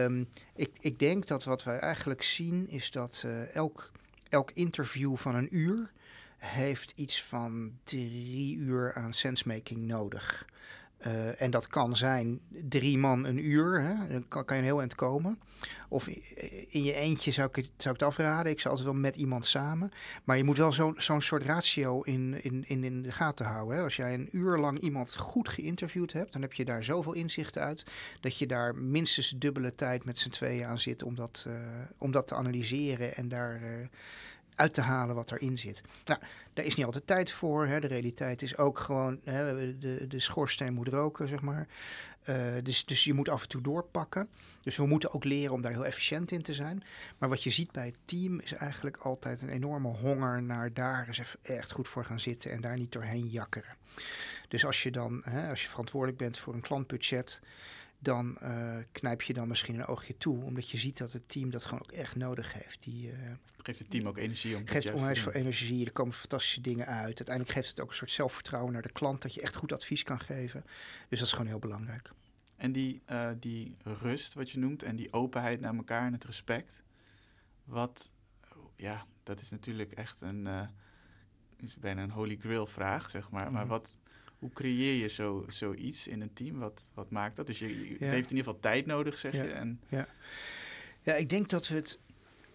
[0.05, 3.91] Um, ik, ik denk dat wat wij eigenlijk zien is dat elk
[4.31, 5.93] elk interview van een uur
[6.39, 10.47] heeft iets van drie uur aan sensemaking nodig.
[11.07, 14.13] Uh, en dat kan zijn drie man een uur, hè?
[14.13, 15.39] dan kan, kan je een heel eind komen.
[15.89, 16.09] Of
[16.69, 18.53] in je eentje zou ik, het, zou ik het afraden.
[18.53, 19.93] Ik zou altijd wel met iemand samen.
[20.25, 23.77] Maar je moet wel zo'n zo'n soort ratio in, in, in, in de gaten houden.
[23.77, 23.83] Hè?
[23.83, 27.63] Als jij een uur lang iemand goed geïnterviewd hebt, dan heb je daar zoveel inzichten
[27.63, 27.85] uit.
[28.21, 31.55] Dat je daar minstens dubbele tijd met z'n tweeën aan zit om dat, uh,
[31.99, 33.63] om dat te analyseren en daar.
[33.63, 33.87] Uh,
[34.55, 35.83] uit te halen wat erin zit.
[36.05, 36.21] Nou,
[36.55, 37.67] daar is niet altijd tijd voor.
[37.67, 37.81] Hè.
[37.81, 41.67] De realiteit is ook gewoon, hè, de, de schoorsteen moet roken, zeg maar.
[42.29, 44.29] Uh, dus, dus je moet af en toe doorpakken.
[44.61, 46.83] Dus we moeten ook leren om daar heel efficiënt in te zijn.
[47.19, 51.07] Maar wat je ziet bij het team is eigenlijk altijd een enorme honger naar daar
[51.07, 53.77] eens echt goed voor gaan zitten en daar niet doorheen jakkeren.
[54.49, 57.41] Dus als je dan, hè, als je verantwoordelijk bent voor een klantbudget,
[58.03, 60.45] dan uh, knijp je dan misschien een oogje toe.
[60.45, 62.83] Omdat je ziet dat het team dat gewoon ook echt nodig heeft.
[62.83, 63.19] Die, uh,
[63.57, 65.87] geeft het team ook energie om Geeft onwijs veel energie.
[65.87, 67.05] Er komen fantastische dingen uit.
[67.05, 69.23] Uiteindelijk geeft het ook een soort zelfvertrouwen naar de klant.
[69.23, 70.63] Dat je echt goed advies kan geven.
[71.09, 72.13] Dus dat is gewoon heel belangrijk.
[72.57, 76.25] En die, uh, die rust, wat je noemt, en die openheid naar elkaar en het
[76.25, 76.83] respect.
[77.65, 78.11] Wat,
[78.77, 80.49] ja, dat is natuurlijk echt een,
[81.57, 83.47] is bijna een holy grail vraag, zeg maar.
[83.47, 83.53] Mm.
[83.53, 83.99] Maar wat,
[84.41, 86.59] hoe creëer je zo, zoiets in een team?
[86.59, 87.47] Wat, wat maakt dat?
[87.47, 89.43] Dus je, je het heeft in ieder geval tijd nodig, zeg ja.
[89.43, 89.51] je.
[89.51, 89.81] En...
[89.89, 90.09] Ja.
[91.03, 92.01] ja, ik denk dat we het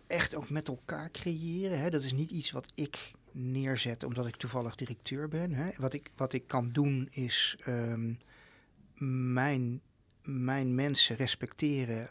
[0.07, 1.79] echt ook met elkaar creëren.
[1.79, 1.89] Hè.
[1.89, 5.53] Dat is niet iets wat ik neerzet omdat ik toevallig directeur ben.
[5.53, 5.69] Hè.
[5.77, 8.19] Wat, ik, wat ik kan doen is um,
[9.33, 9.81] mijn,
[10.23, 12.09] mijn mensen respecteren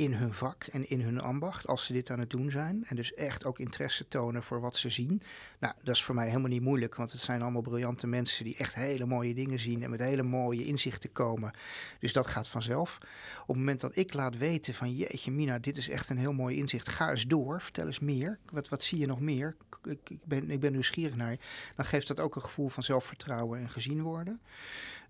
[0.00, 2.84] in hun vak en in hun ambacht als ze dit aan het doen zijn.
[2.88, 5.22] En dus echt ook interesse tonen voor wat ze zien.
[5.58, 8.56] Nou, dat is voor mij helemaal niet moeilijk, want het zijn allemaal briljante mensen die
[8.56, 11.52] echt hele mooie dingen zien en met hele mooie inzichten komen.
[11.98, 12.98] Dus dat gaat vanzelf.
[13.40, 16.32] Op het moment dat ik laat weten van jeetje Mina, dit is echt een heel
[16.32, 18.38] mooi inzicht, ga eens door, vertel eens meer.
[18.52, 19.56] Wat, wat zie je nog meer?
[19.84, 21.38] Ik, ik, ben, ik ben nieuwsgierig naar je.
[21.76, 24.40] Dan geeft dat ook een gevoel van zelfvertrouwen en gezien worden.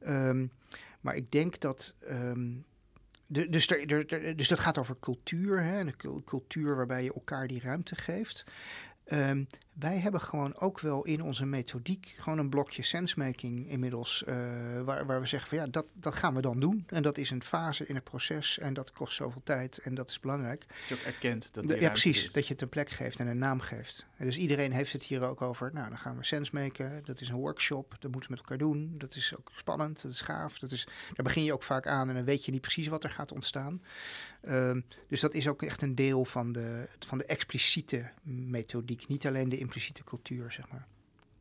[0.07, 0.51] Um,
[1.01, 2.65] maar ik denk dat um,
[3.31, 3.67] dus,
[4.37, 8.45] dus dat gaat over cultuur, hè, een cultuur waarbij je elkaar die ruimte geeft.
[9.13, 9.47] Um,
[9.81, 14.25] wij hebben gewoon ook wel in onze methodiek gewoon een blokje sensemaking inmiddels.
[14.29, 14.35] Uh,
[14.83, 16.85] waar, waar we zeggen van ja, dat, dat gaan we dan doen.
[16.87, 20.11] En dat is een fase in het proces en dat kost zoveel tijd en dat
[20.11, 20.67] is belangrijk.
[20.69, 22.25] Dat je ook erkent dat die Ja, precies.
[22.25, 22.33] Is.
[22.33, 24.07] Dat je het een plek geeft en een naam geeft.
[24.17, 25.71] En dus iedereen heeft het hier ook over.
[25.73, 27.03] Nou, dan gaan we sensemaken.
[27.05, 27.97] Dat is een workshop.
[27.99, 28.95] Dat moeten we met elkaar doen.
[28.99, 30.03] Dat is ook spannend.
[30.03, 30.59] Dat is gaaf.
[30.59, 33.05] Dat is, daar begin je ook vaak aan en dan weet je niet precies wat
[33.05, 33.83] er gaat ontstaan.
[34.49, 39.09] Um, dus dat is ook echt een deel van de, van de expliciete methodiek.
[39.09, 40.87] Niet alleen de impliciete cultuur, zeg maar.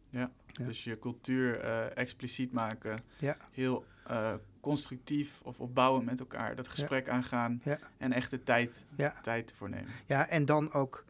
[0.10, 0.66] Ja, ja.
[0.66, 3.04] dus je cultuur uh, expliciet maken.
[3.18, 3.38] Ja.
[3.52, 7.12] Heel uh, constructief of opbouwend met elkaar dat gesprek ja.
[7.12, 7.62] aangaan.
[7.98, 8.86] En echt de tijd,
[9.22, 9.92] tijd ervoor nemen.
[10.06, 11.06] Ja, en dan ook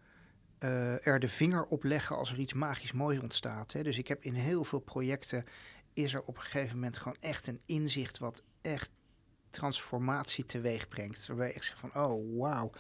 [0.59, 3.73] uh, er de vinger op leggen als er iets magisch moois ontstaat.
[3.73, 3.83] Hè.
[3.83, 5.45] Dus ik heb in heel veel projecten
[5.93, 8.91] is er op een gegeven moment gewoon echt een inzicht wat echt
[9.49, 11.27] transformatie teweeg brengt.
[11.27, 12.71] Waarbij ik zeg van, oh wauw,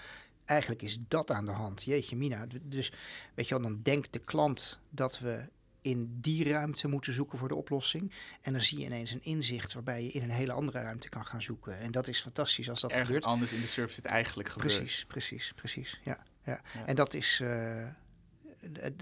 [0.49, 1.83] eigenlijk is dat aan de hand.
[1.83, 2.45] Jeetje mina.
[2.61, 2.91] Dus
[3.33, 5.49] weet je wel, dan denkt de klant dat we
[5.81, 8.11] in die ruimte moeten zoeken voor de oplossing.
[8.41, 11.25] En dan zie je ineens een inzicht waarbij je in een hele andere ruimte kan
[11.25, 11.79] gaan zoeken.
[11.79, 13.25] En dat is fantastisch als dat Ergens gebeurt.
[13.25, 14.75] anders in de service het eigenlijk gebeurt.
[14.75, 15.99] Precies, precies, precies.
[16.03, 16.61] Ja, ja.
[16.85, 17.87] En dat is, uh,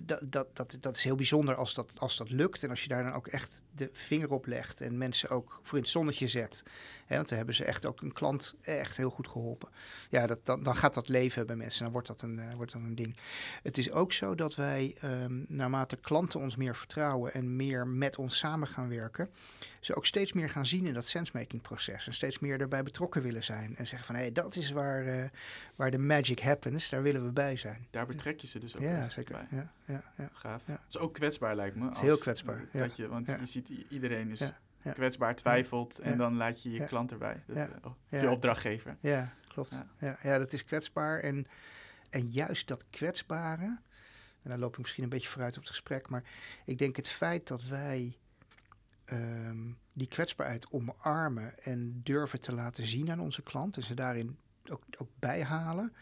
[0.03, 2.63] dat, dat, dat, dat is heel bijzonder als dat, als dat lukt.
[2.63, 5.77] En als je daar dan ook echt de vinger op legt en mensen ook voor
[5.77, 6.63] in het zonnetje zet.
[7.05, 9.69] Hè, want dan hebben ze echt ook een klant echt heel goed geholpen.
[10.09, 11.83] Ja, dat, dan, dan gaat dat leven bij mensen.
[11.83, 13.17] Dan wordt dat een, uh, wordt dat een ding.
[13.63, 18.17] Het is ook zo dat wij, um, naarmate klanten ons meer vertrouwen en meer met
[18.17, 19.29] ons samen gaan werken,
[19.79, 22.07] ze ook steeds meer gaan zien in dat sensemaking proces.
[22.07, 23.75] En steeds meer erbij betrokken willen zijn.
[23.75, 25.23] En zeggen van hé, hey, dat is waar, uh,
[25.75, 26.89] waar de magic happens.
[26.89, 27.87] Daar willen we bij zijn.
[27.89, 29.33] Daar betrek je ze dus ook ja, zeker.
[29.33, 29.59] bij.
[29.59, 30.29] Ja, ja, ja.
[30.33, 30.67] Gaaf.
[30.67, 30.73] Ja.
[30.73, 31.89] Dat is ook kwetsbaar lijkt me.
[31.89, 32.65] Als, heel kwetsbaar.
[32.71, 34.51] Dat je, want je ziet iedereen is
[34.93, 37.43] kwetsbaar, twijfelt en dan laat je je klant erbij.
[37.47, 37.69] Dat, ja.
[37.83, 38.97] oh, je opdrachtgever.
[38.99, 39.77] Ja, klopt.
[39.99, 40.17] Ja.
[40.23, 41.19] Ja, dat is kwetsbaar.
[41.19, 41.45] En,
[42.09, 43.79] en juist dat kwetsbare,
[44.41, 46.23] en dan loop ik misschien een beetje vooruit op het gesprek, maar
[46.65, 48.17] ik denk het feit dat wij
[49.11, 54.37] um, die kwetsbaarheid omarmen en durven te laten zien aan onze klant en ze daarin
[54.69, 55.93] ook, ook bijhalen,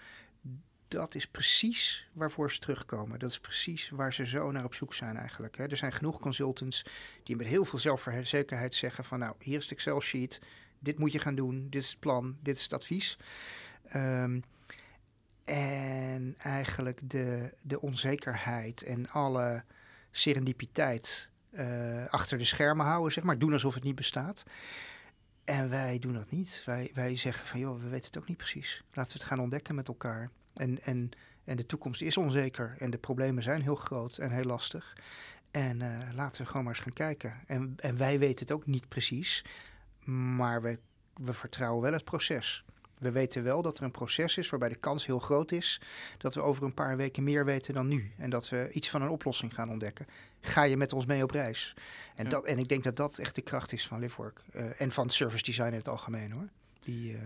[0.87, 3.19] dat is precies waarvoor ze terugkomen.
[3.19, 5.57] Dat is precies waar ze zo naar op zoek zijn eigenlijk.
[5.57, 6.85] Er zijn genoeg consultants
[7.23, 9.19] die met heel veel zelfverzekerheid zeggen van...
[9.19, 10.41] nou, hier is het Excel-sheet,
[10.79, 13.17] dit moet je gaan doen, dit is het plan, dit is het advies.
[13.95, 14.43] Um,
[15.43, 19.63] en eigenlijk de, de onzekerheid en alle
[20.11, 23.39] serendipiteit uh, achter de schermen houden, zeg maar.
[23.39, 24.43] Doen alsof het niet bestaat.
[25.43, 26.61] En wij doen dat niet.
[26.65, 28.83] Wij, wij zeggen van, joh, we weten het ook niet precies.
[28.93, 30.29] Laten we het gaan ontdekken met elkaar.
[30.55, 31.09] En, en,
[31.43, 34.97] en de toekomst is onzeker en de problemen zijn heel groot en heel lastig.
[35.51, 37.33] En uh, laten we gewoon maar eens gaan kijken.
[37.47, 39.45] En, en wij weten het ook niet precies,
[40.03, 40.79] maar we,
[41.13, 42.63] we vertrouwen wel het proces.
[42.97, 45.81] We weten wel dat er een proces is waarbij de kans heel groot is
[46.17, 48.11] dat we over een paar weken meer weten dan nu.
[48.17, 50.05] En dat we iets van een oplossing gaan ontdekken.
[50.41, 51.73] Ga je met ons mee op reis?
[52.15, 52.29] En, Ja.
[52.29, 54.41] dat, en ik denk dat dat echt de kracht is van LiveWork.
[54.51, 56.47] eh, en van service design in het algemeen hoor.
[56.79, 57.21] Die, eh,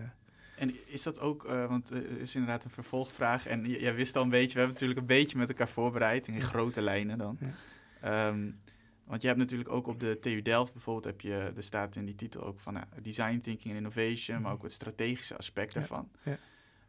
[0.59, 3.47] En is dat ook, eh, want het is inderdaad een vervolgvraag.
[3.47, 6.27] En jij wist al een beetje, we hebben natuurlijk een beetje met elkaar voorbereid.
[6.27, 7.37] In grote lijnen dan.
[7.39, 7.49] Ja.
[8.01, 8.51] Ehm,
[9.03, 12.05] want je hebt natuurlijk ook op de TU Delft bijvoorbeeld, heb je, er staat in
[12.05, 15.79] die titel ook van nou, design thinking en innovation, maar ook het strategische aspect Ja,
[15.79, 16.09] daarvan.
[16.23, 16.37] ja.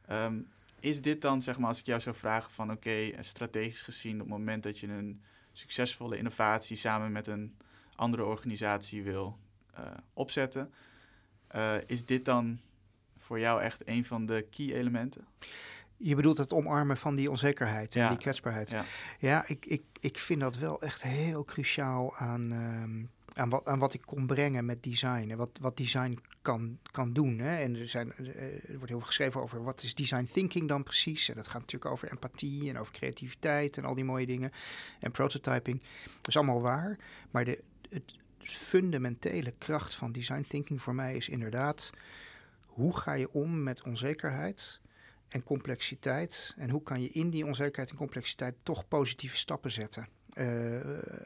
[0.07, 0.39] Ehm,
[0.81, 4.14] is dit dan, zeg maar, als ik jou zou vragen van oké, eh, strategisch gezien,
[4.14, 7.57] op het moment dat je een succesvolle innovatie samen met een
[7.95, 9.39] andere organisatie wil
[9.75, 10.73] eh, opzetten,
[11.87, 12.61] is dit dan
[13.31, 15.24] voor jou echt een van de key elementen?
[15.97, 18.09] Je bedoelt het omarmen van die onzekerheid en Ja.
[18.09, 18.70] die kwetsbaarheid.
[18.70, 18.85] Ja.
[19.18, 23.05] Ja, ik, ik, ik vind dat wel echt heel cruciaal aan, ehm,
[23.43, 25.31] aan, wat, aan wat ik kon brengen met design.
[25.31, 27.39] En wat, wat design kan, kan doen.
[27.39, 27.57] Hè.
[27.57, 30.83] En er, zijn, eh, er wordt heel veel geschreven over wat is design thinking dan
[30.83, 31.28] precies.
[31.28, 34.53] En dat gaat natuurlijk over empathie en over creativiteit en al die mooie dingen.
[35.01, 35.83] En prototyping.
[36.05, 36.99] Dat is allemaal waar.
[37.31, 41.93] Maar de, het fundamentele kracht van design thinking voor mij is inderdaad...
[42.71, 44.81] hoe ga je om met onzekerheid
[45.31, 46.55] en complexiteit.
[46.57, 50.09] En hoe kan je in die onzekerheid en complexiteit toch positieve stappen zetten?
[50.35, 50.77] Uh,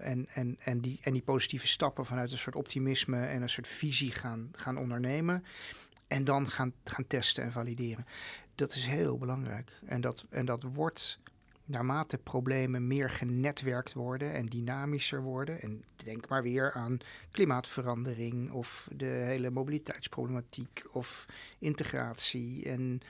[0.06, 3.68] en, en, en, die, en die positieve stappen vanuit een soort optimisme en een soort
[3.68, 5.44] visie gaan, gaan ondernemen.
[6.06, 8.06] En dan gaan, gaan testen en valideren.
[8.54, 9.72] Dat is heel belangrijk.
[9.84, 11.18] En dat, en dat wordt
[11.64, 15.60] naarmate problemen meer genetwerkt worden en dynamischer worden.
[15.60, 16.98] En denk maar weer aan
[17.30, 21.26] klimaatverandering of de hele mobiliteitsproblematiek of
[21.58, 23.00] integratie en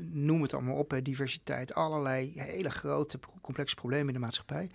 [0.00, 4.70] noem het allemaal op, diversiteit, allerlei hele grote, complexe problemen in de maatschappij.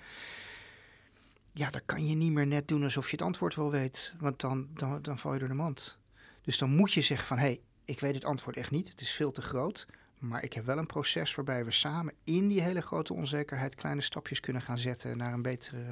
[1.53, 4.39] Ja, dan kan je niet meer net doen alsof je het antwoord wel weet, want
[4.39, 5.97] dan, dan, dan val je door de mand.
[6.41, 9.01] Dus dan moet je zeggen van, hé, hey, ik weet het antwoord echt niet, het
[9.01, 9.87] is veel te groot,
[10.19, 14.01] maar ik heb wel een proces waarbij we samen in die hele grote onzekerheid kleine
[14.01, 15.83] stapjes kunnen gaan zetten naar een betere,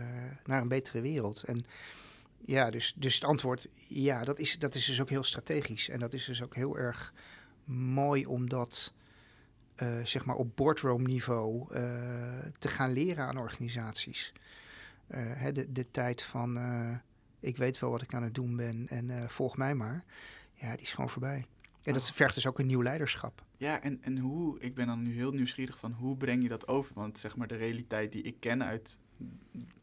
[0.45, 1.43] naar een betere wereld.
[1.43, 1.65] En
[2.37, 5.89] ja, dus, dus het antwoord, ja, dat is, dat is dus ook heel strategisch.
[5.89, 7.13] En dat is dus ook heel erg
[7.65, 8.93] mooi om dat
[9.77, 11.79] uh, zeg maar op boardroom niveau uh,
[12.59, 14.33] te gaan leren aan organisaties.
[15.07, 16.59] Uh, hè, de, de tijd van
[17.39, 20.03] ik weet wel wat ik aan het doen ben en volg mij maar,
[20.53, 21.45] ja, die is gewoon voorbij.
[21.83, 23.45] En dat vergt dus ook een nieuw leiderschap.
[23.57, 26.67] Ja, en, en hoe, ik ben dan nu heel nieuwsgierig van hoe breng je dat
[26.67, 26.93] over?
[26.93, 28.99] Want zeg maar de realiteit die ik ken uit,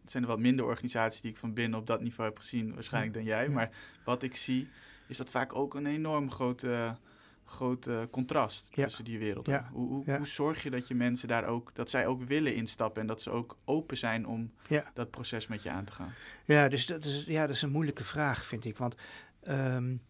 [0.04, 3.14] zijn er wat minder organisaties die ik van binnen op dat niveau heb gezien waarschijnlijk
[3.14, 3.44] dan jij.
[3.44, 3.50] Ja.
[3.50, 3.70] Maar
[4.04, 4.68] wat ik zie,
[5.06, 6.96] is dat vaak ook een enorm grote,
[7.44, 8.84] groot uh, contrast ja.
[8.84, 9.52] tussen die werelden.
[9.52, 9.68] Ja.
[9.72, 10.16] Hoe, hoe, ja.
[10.16, 13.22] hoe, zorg je dat je mensen daar ook, dat zij ook willen instappen en dat
[13.22, 14.52] ze ook open zijn om
[14.92, 16.12] dat proces met je aan te gaan?
[16.44, 18.76] Ja, dus dat is, ja, dat is een moeilijke vraag, vind ik.
[18.76, 18.94] Want
[19.42, 20.02] um,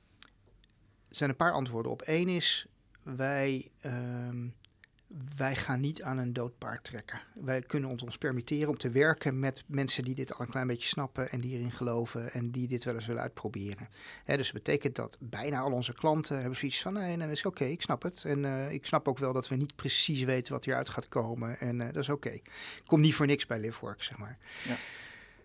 [1.08, 2.02] er zijn een paar antwoorden op.
[2.04, 2.66] Eén is,
[3.04, 4.54] wij, um,
[5.36, 7.20] wij gaan niet aan een dood paard trekken.
[7.34, 10.66] Wij kunnen ons, ons permitteren om te werken met mensen die dit al een klein
[10.66, 13.88] beetje snappen en die erin geloven en die dit wel eens willen uitproberen.
[14.24, 17.36] Hè, dus dat betekent dat bijna al onze klanten hebben zoiets van nee, nee, dat
[17.36, 18.24] is oké, ik snap het.
[18.24, 21.60] En uh, ik snap ook wel dat we niet precies weten wat hieruit gaat komen
[21.60, 22.26] en uh, dat is oké.
[22.26, 22.42] Okay.
[22.86, 24.38] Kom niet voor niks bij LiveWork, zeg maar.
[24.68, 24.76] Ja.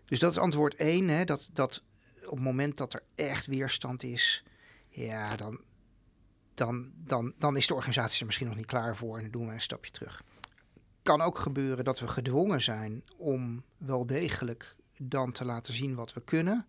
[0.06, 1.84] Dus dat is antwoord één, hè, dat, dat
[2.26, 4.44] op het moment dat er echt weerstand is,
[4.90, 5.60] ja, dan,
[6.60, 9.46] dan, dan, dan is de organisatie er misschien nog niet klaar voor en dan doen
[9.46, 10.24] wij een stapje terug.
[11.04, 16.14] Kan ook gebeuren dat we gedwongen zijn om wel degelijk dan te laten zien wat
[16.14, 16.68] we kunnen.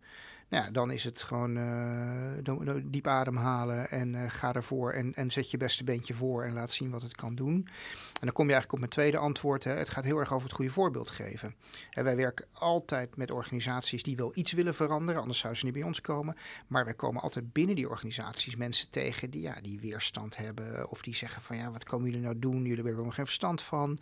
[0.51, 5.31] Nou ja, dan is het gewoon uh, diep ademhalen en uh, ga ervoor en, en
[5.31, 7.55] zet je beste beentje voor en laat zien wat het kan doen.
[7.55, 9.65] En dan kom je eigenlijk op mijn tweede antwoord.
[9.65, 9.73] Hè.
[9.73, 11.55] Het gaat heel erg over het goede voorbeeld geven.
[11.91, 15.77] En wij werken altijd met organisaties die wel iets willen veranderen, anders zouden ze niet
[15.79, 16.37] bij ons komen.
[16.67, 21.03] Maar wij komen altijd binnen die organisaties mensen tegen die, ja, die weerstand hebben of
[21.03, 22.63] die zeggen van ja, wat komen jullie nou doen?
[22.63, 23.99] Jullie hebben er nog geen verstand van.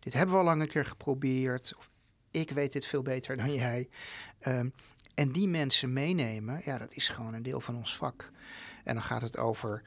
[0.00, 1.74] Dit hebben we al lang een keer geprobeerd.
[1.76, 1.90] Of,
[2.30, 3.88] ik weet dit veel beter dan jij.
[4.46, 4.72] Um,
[5.16, 8.30] en die mensen meenemen, ja, dat is gewoon een deel van ons vak.
[8.84, 9.82] En dan gaat het over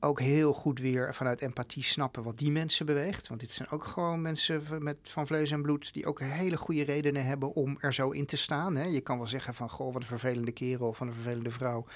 [0.00, 3.28] ook heel goed weer vanuit empathie snappen wat die mensen beweegt.
[3.28, 6.84] Want dit zijn ook gewoon mensen met, van vlees en bloed die ook hele goede
[6.84, 8.76] redenen hebben om er zo in te staan.
[8.76, 8.84] Hè.
[8.84, 11.86] Je kan wel zeggen van, goh, wat een vervelende kerel of een vervelende vrouw.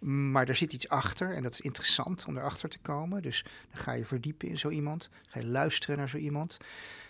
[0.00, 3.22] Maar er zit iets achter en dat is interessant om erachter te komen.
[3.22, 5.10] Dus dan ga je verdiepen in zo iemand.
[5.26, 6.56] Ga je luisteren naar zo iemand.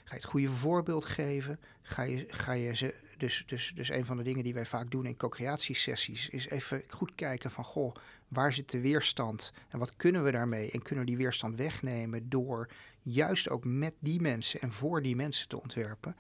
[0.05, 1.59] Ga je het goede voorbeeld geven.
[1.83, 4.91] Ga je, ga je ze dus, dus, dus een van de dingen die wij vaak
[4.91, 7.95] doen in co-creatiesessies is even goed kijken van goh,
[8.29, 10.71] waar zit de weerstand en wat kunnen we daarmee?
[10.71, 12.69] En kunnen we die weerstand wegnemen door
[13.03, 16.17] juist ook met die mensen en voor die mensen te ontwerpen?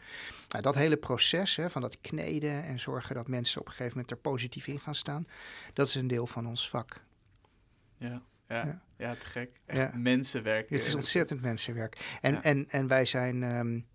[0.48, 3.92] Nou, dat hele proces hè, van dat kneden en zorgen dat mensen op een gegeven
[3.92, 5.26] moment er positief in gaan staan,
[5.72, 7.04] dat is een deel van ons vak.
[7.96, 8.22] Ja.
[8.48, 9.14] Ja, ja.
[9.16, 9.60] te gek.
[9.66, 9.98] Echt ja.
[9.98, 10.70] mensenwerk.
[10.70, 12.18] Het is ontzettend mensenwerk.
[12.20, 13.86] En, en, en wij zijn um,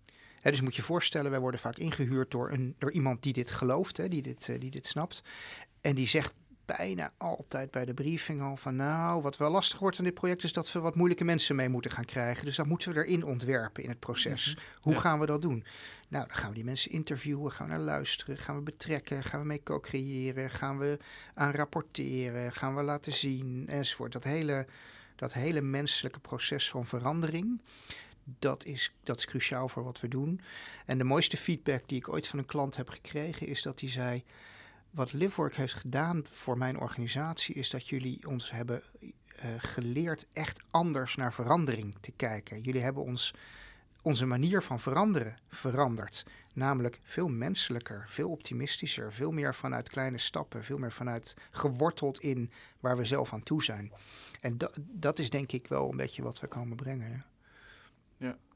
[0.50, 3.96] dus moet je voorstellen, wij worden vaak ingehuurd door, een, door iemand die dit gelooft,
[3.96, 5.22] hè, die, dit, uh, die dit snapt.
[5.80, 6.34] En die zegt
[6.64, 10.44] bijna altijd bij de briefing al van nou, wat wel lastig wordt aan dit project
[10.44, 12.44] is dat we wat moeilijke mensen mee moeten gaan krijgen.
[12.44, 14.54] Dus dat moeten we erin ontwerpen in het proces.
[14.54, 14.64] Mhm.
[14.80, 15.64] Hoe gaan we dat doen?
[16.08, 19.40] Nou, dan gaan we die mensen interviewen, gaan we naar luisteren, gaan we betrekken, gaan
[19.40, 20.98] we mee co-creëren, gaan we
[21.34, 24.12] aan rapporteren, gaan we laten zien enzovoort.
[24.12, 24.66] Dat hele,
[25.16, 27.60] dat hele menselijke proces van verandering
[28.24, 30.40] dat is, dat is cruciaal voor wat we doen.
[30.86, 33.90] En de mooiste feedback die ik ooit van een klant heb gekregen is dat hij
[33.90, 34.24] zei:
[34.90, 40.62] Wat LiveWork heeft gedaan voor mijn organisatie is dat jullie ons hebben uh, geleerd echt
[40.70, 42.60] anders naar verandering te kijken.
[42.60, 43.34] Jullie hebben ons
[44.02, 46.26] onze manier van veranderen veranderd.
[46.52, 52.50] Namelijk veel menselijker, veel optimistischer, veel meer vanuit kleine stappen, veel meer vanuit geworteld in
[52.80, 53.92] waar we zelf aan toe zijn.
[54.40, 57.10] En dat, dat is denk ik wel een beetje wat we komen brengen.
[57.10, 57.33] Ja.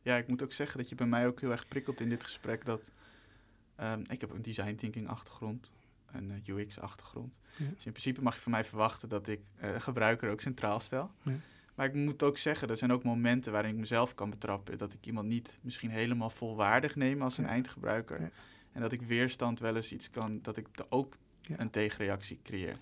[0.02, 0.16] Ja.
[0.16, 2.64] ik moet ook zeggen dat je bij mij ook heel erg prikkelt in dit gesprek.
[2.64, 2.90] Dat,
[3.80, 5.72] um, ik heb een design thinking achtergrond,
[6.12, 7.40] een UX achtergrond.
[7.58, 11.10] Dus in principe mag je van mij verwachten dat ik uh, gebruiker ook centraal stel.
[11.22, 11.32] Ja.
[11.74, 14.78] Maar ik moet ook zeggen, er zijn ook momenten waarin ik mezelf kan betrappen.
[14.78, 18.30] Dat ik iemand niet misschien helemaal volwaardig neem als een eindgebruiker.
[18.72, 21.16] En dat ik weerstand wel eens iets kan, dat ik ook
[21.56, 22.76] een tegenreactie creëer.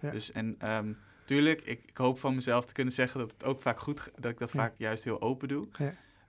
[0.00, 3.60] Dus en um, tuurlijk, ik, ik, hoop van mezelf te kunnen zeggen dat het ook
[3.60, 5.68] vaak goed, dat ik dat vaak juist heel open doe.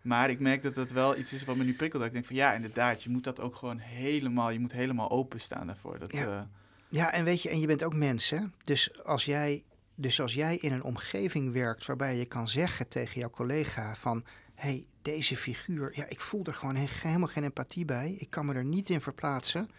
[0.02, 2.02] Maar ik merk dat dat wel iets is wat me nu prikkelt.
[2.02, 5.10] Dat ik denk van ja, inderdaad, je moet dat ook gewoon helemaal, je moet helemaal
[5.12, 6.00] openstaan daarvoor.
[6.00, 6.28] Dat, ja.
[6.28, 6.42] Uh...
[6.90, 8.40] ja, en weet je, en je bent ook mens, hè?
[8.64, 9.64] Dus als jij,
[9.96, 14.24] dus als jij in een omgeving werkt waarbij je kan zeggen tegen jouw collega van
[14.56, 18.16] hey, deze figuur, ja, ik voel er gewoon helemaal geen empathie bij.
[18.18, 19.70] Ik kan me er niet in verplaatsen.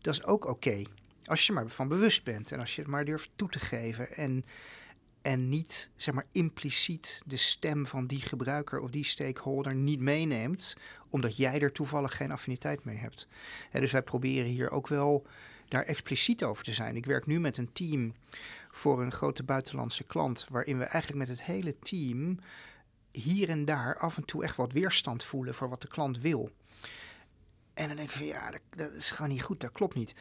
[0.00, 0.82] Dat is ook oké.
[1.24, 4.12] Als je maar van bewust bent en als je het maar durft toe te geven
[4.12, 4.44] en,
[5.22, 10.76] en niet zeg maar impliciet de stem van die gebruiker of die stakeholder niet meeneemt,
[11.08, 13.28] omdat jij er toevallig geen affiniteit mee hebt.
[13.72, 15.26] dus wij proberen hier ook wel
[15.68, 16.96] daar expliciet over te zijn.
[16.96, 18.14] Ik werk nu met een team
[18.70, 22.38] voor een grote buitenlandse klant, waarin we eigenlijk met het hele team
[23.12, 26.50] hier en daar af en toe echt wat weerstand voelen voor wat de klant wil.
[27.74, 30.14] En dan denk ik van ja, dat, dat is gewoon niet goed, dat klopt niet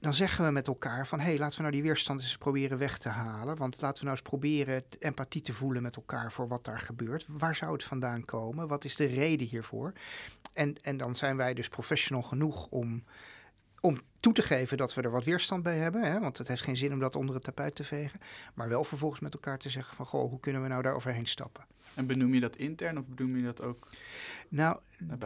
[0.00, 1.18] dan zeggen we met elkaar van...
[1.18, 3.56] hé, hey, laten we nou die weerstand eens proberen weg te halen.
[3.56, 6.32] Want laten we nou eens proberen empathie te voelen met elkaar...
[6.32, 7.24] voor wat daar gebeurt.
[7.28, 8.68] Waar zou het vandaan komen?
[8.68, 9.92] Wat is de reden hiervoor?
[10.52, 13.04] En, en dan zijn wij dus professional genoeg om,
[13.80, 16.02] om toe te geven dat we er wat weerstand bij hebben.
[16.02, 16.20] Hè?
[16.20, 18.20] Want het heeft geen zin om dat onder het tapijt te vegen.
[18.54, 20.06] Maar wel vervolgens met elkaar te zeggen van...
[20.06, 21.64] goh, hoe kunnen we nou daar overheen stappen?
[21.94, 23.88] En benoem je dat intern of benoem je dat ook?
[24.48, 24.78] Nou,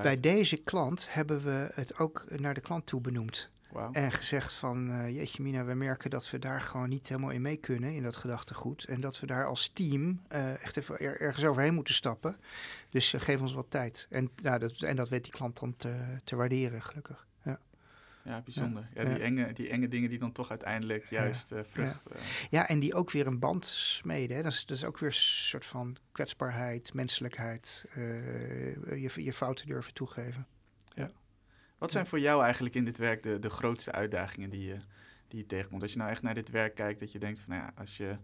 [0.03, 3.49] bij deze klant hebben we het ook naar de klant toe benoemd.
[3.93, 7.43] En gezegd van, uh, jeetje Mina, we merken dat we daar gewoon niet helemaal in
[7.43, 8.85] mee kunnen, in dat gedachtegoed.
[8.85, 12.37] En dat we daar als team uh, echt even ergens overheen moeten stappen.
[12.91, 14.07] Dus uh, geef ons wat tijd.
[14.11, 17.27] En, nou, dat, en dat weet die klant dan te, te waarderen, gelukkig.
[17.43, 17.61] Ja.
[18.25, 18.89] Ja, bijzonder.
[18.95, 22.07] Ja, die, Enge, die enge dingen die dan toch uiteindelijk juist uh, vrucht.
[22.11, 22.21] Ja.
[22.51, 22.69] ja.
[22.69, 24.37] en die ook weer een band smeden.
[24.37, 24.43] Hè.
[24.43, 29.67] Dat, is, dat is ook weer een soort van kwetsbaarheid, menselijkheid, uh, je, je fouten
[29.67, 30.47] durven toegeven.
[30.95, 31.11] Ja.
[31.85, 34.77] Wat zijn voor jou eigenlijk in dit werk de, de grootste uitdagingen die je,
[35.29, 35.83] die je tegenkomt?
[35.83, 37.97] Als je nou echt naar dit werk kijkt, dat je denkt van, nou ja, als
[37.97, 38.17] je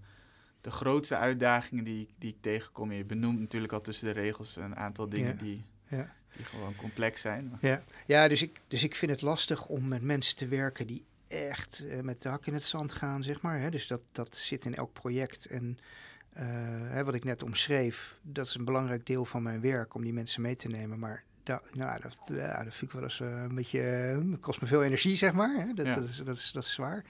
[0.61, 4.77] de grootste uitdagingen die, die ik tegenkom, je benoemt natuurlijk al tussen de regels een
[4.77, 6.15] aantal dingen die, ja.
[6.37, 7.59] die gewoon complex zijn.
[7.61, 11.05] Ja, ja dus, ik, dus ik vind het lastig om met mensen te werken die
[11.29, 13.61] echt uh, met de hak in het zand gaan, zeg maar.
[13.61, 13.71] Hè?
[13.71, 15.47] Dus dat, dat zit in elk project.
[15.47, 15.79] En
[16.37, 16.43] uh,
[16.91, 20.13] hè, wat ik net omschreef, dat is een belangrijk deel van mijn werk om die
[20.13, 20.99] mensen mee te nemen.
[20.99, 24.17] Maar dat, nou, dat, ja, dat vind ik wel eens uh, een beetje.
[24.23, 25.67] Uh, kost me veel energie, zeg maar.
[25.67, 25.73] Hè?
[25.73, 25.95] Dat, ja.
[25.95, 27.05] dat, is, dat, is, dat is zwaar.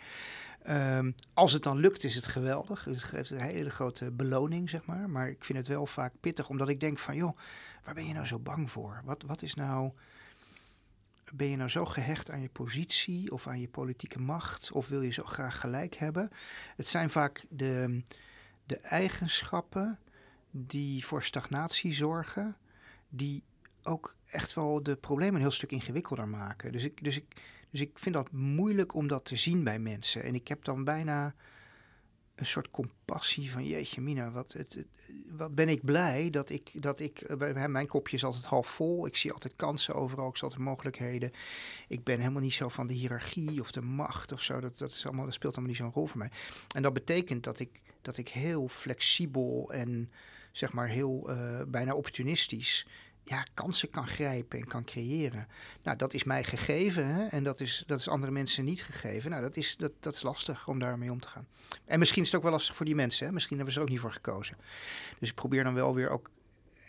[0.69, 2.85] Um, als het dan lukt, is het geweldig.
[2.85, 5.11] Het geeft een hele grote beloning, zeg maar.
[5.11, 7.39] Maar ik vind het wel vaak pittig, omdat ik denk van, joh,
[7.85, 9.01] waar ben je nou zo bang voor?
[9.05, 9.91] Wat, wat is nou.
[11.33, 14.73] Ben je nou zo gehecht aan je positie of aan je politieke macht?
[14.73, 16.31] Of wil je zo graag gelijk hebben?
[16.77, 18.03] Het zijn vaak de,
[18.65, 19.99] de eigenschappen
[20.51, 22.57] die voor stagnatie zorgen,
[23.09, 23.43] die
[23.83, 26.73] ook echt wel de problemen een heel stuk ingewikkelder maken.
[26.73, 27.37] Dus ik, dus, ik,
[27.71, 30.23] dus ik vind dat moeilijk om dat te zien bij mensen.
[30.23, 31.35] En ik heb dan bijna
[32.41, 34.85] een soort compassie van jeetje mina, wat, het,
[35.29, 39.07] wat ben ik blij dat ik, dat ik uh, mijn kopje is altijd half vol.
[39.07, 41.33] Ik zie altijd kansen overal, ik zie altijd mogelijkheden.
[41.89, 44.61] Ik ben helemaal niet zo van de hiërarchie of de macht of zo.
[44.61, 46.31] Dat, dat, is allemaal, dat speelt allemaal niet zo'n rol voor mij.
[46.75, 50.11] En dat betekent dat ik, dat ik heel flexibel en
[50.53, 52.87] zeg maar heel uh, bijna opportunistisch
[53.31, 55.49] ja, kansen kan grijpen en kan creëren.
[55.83, 57.27] Nou, dat is mij gegeven hè?
[57.27, 59.31] en dat is, dat is andere mensen niet gegeven.
[59.31, 61.47] Nou, dat is, dat, dat is lastig om daarmee om te gaan.
[61.85, 63.27] En misschien is het ook wel lastig voor die mensen.
[63.27, 63.33] Hè?
[63.33, 64.57] Misschien hebben ze er ook niet voor gekozen.
[65.19, 66.31] Dus ik probeer dan wel weer ook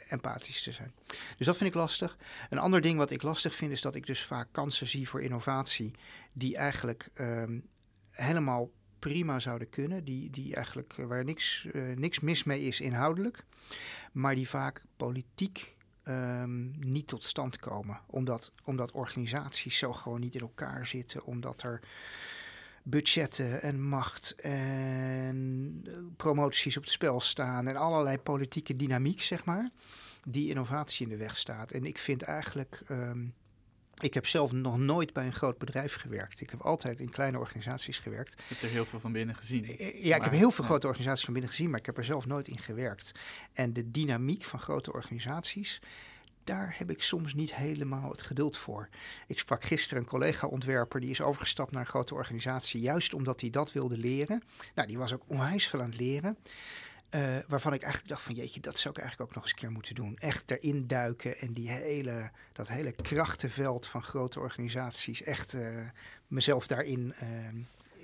[0.09, 0.93] empathisch te zijn.
[1.37, 2.17] Dus dat vind ik lastig.
[2.49, 5.21] Een ander ding wat ik lastig vind is dat ik dus vaak kansen zie voor
[5.21, 5.95] innovatie
[6.33, 7.67] die eigenlijk um,
[8.09, 13.45] helemaal prima zouden kunnen, die, die eigenlijk waar niks, uh, niks mis mee is inhoudelijk,
[14.11, 17.99] maar die vaak politiek um, niet tot stand komen.
[18.07, 21.25] Omdat, omdat organisaties zo gewoon niet in elkaar zitten.
[21.25, 21.79] Omdat er
[22.83, 25.83] budgetten en macht en
[26.17, 27.67] promoties op het spel staan.
[27.67, 29.69] En allerlei politieke dynamiek, zeg maar.
[30.27, 31.71] Die innovatie in de weg staat.
[31.71, 32.81] En ik vind eigenlijk.
[32.89, 33.33] Um,
[34.01, 36.41] ik heb zelf nog nooit bij een groot bedrijf gewerkt.
[36.41, 38.33] Ik heb altijd in kleine organisaties gewerkt.
[38.37, 39.63] Je hebt er heel veel van binnen gezien.
[39.63, 41.97] Eh, eh, ja, ik heb heel veel grote organisaties van binnen gezien, maar ik heb
[41.97, 43.11] er zelf nooit in gewerkt.
[43.53, 45.79] En de dynamiek van grote organisaties,
[46.43, 48.87] daar heb ik soms niet helemaal het geduld voor.
[49.27, 53.49] Ik sprak gisteren een collega-ontwerper die is overgestapt naar een grote organisatie, juist omdat hij
[53.49, 54.43] dat wilde leren.
[54.75, 56.37] Nou, die was ook onwijs veel aan het leren.
[57.16, 59.59] Uh, waarvan ik eigenlijk dacht van jeetje, dat zou ik eigenlijk ook nog eens een
[59.59, 60.18] keer moeten doen.
[60.18, 65.89] Echt erin duiken en die hele, dat hele krachtenveld van grote organisaties, echt uh,
[66.28, 67.47] mezelf daarin uh,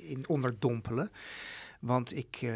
[0.10, 1.12] in onderdompelen.
[1.80, 2.52] Want ik,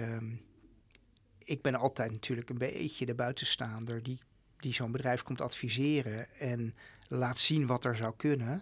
[1.43, 4.19] ik ben altijd natuurlijk een beetje de buitenstaander die,
[4.57, 6.75] die zo'n bedrijf komt adviseren en
[7.07, 8.61] laat zien wat er zou kunnen.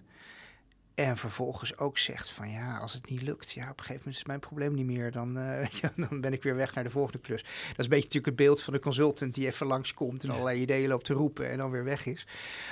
[1.00, 4.12] En vervolgens ook zegt van ja, als het niet lukt, ja, op een gegeven moment
[4.14, 5.12] is het mijn probleem niet meer.
[5.12, 7.42] Dan, uh, ja, dan ben ik weer weg naar de volgende klus.
[7.42, 10.62] Dat is een beetje natuurlijk het beeld van de consultant die even langskomt en allerlei
[10.62, 12.28] ideeën loopt te roepen en dan weer weg is.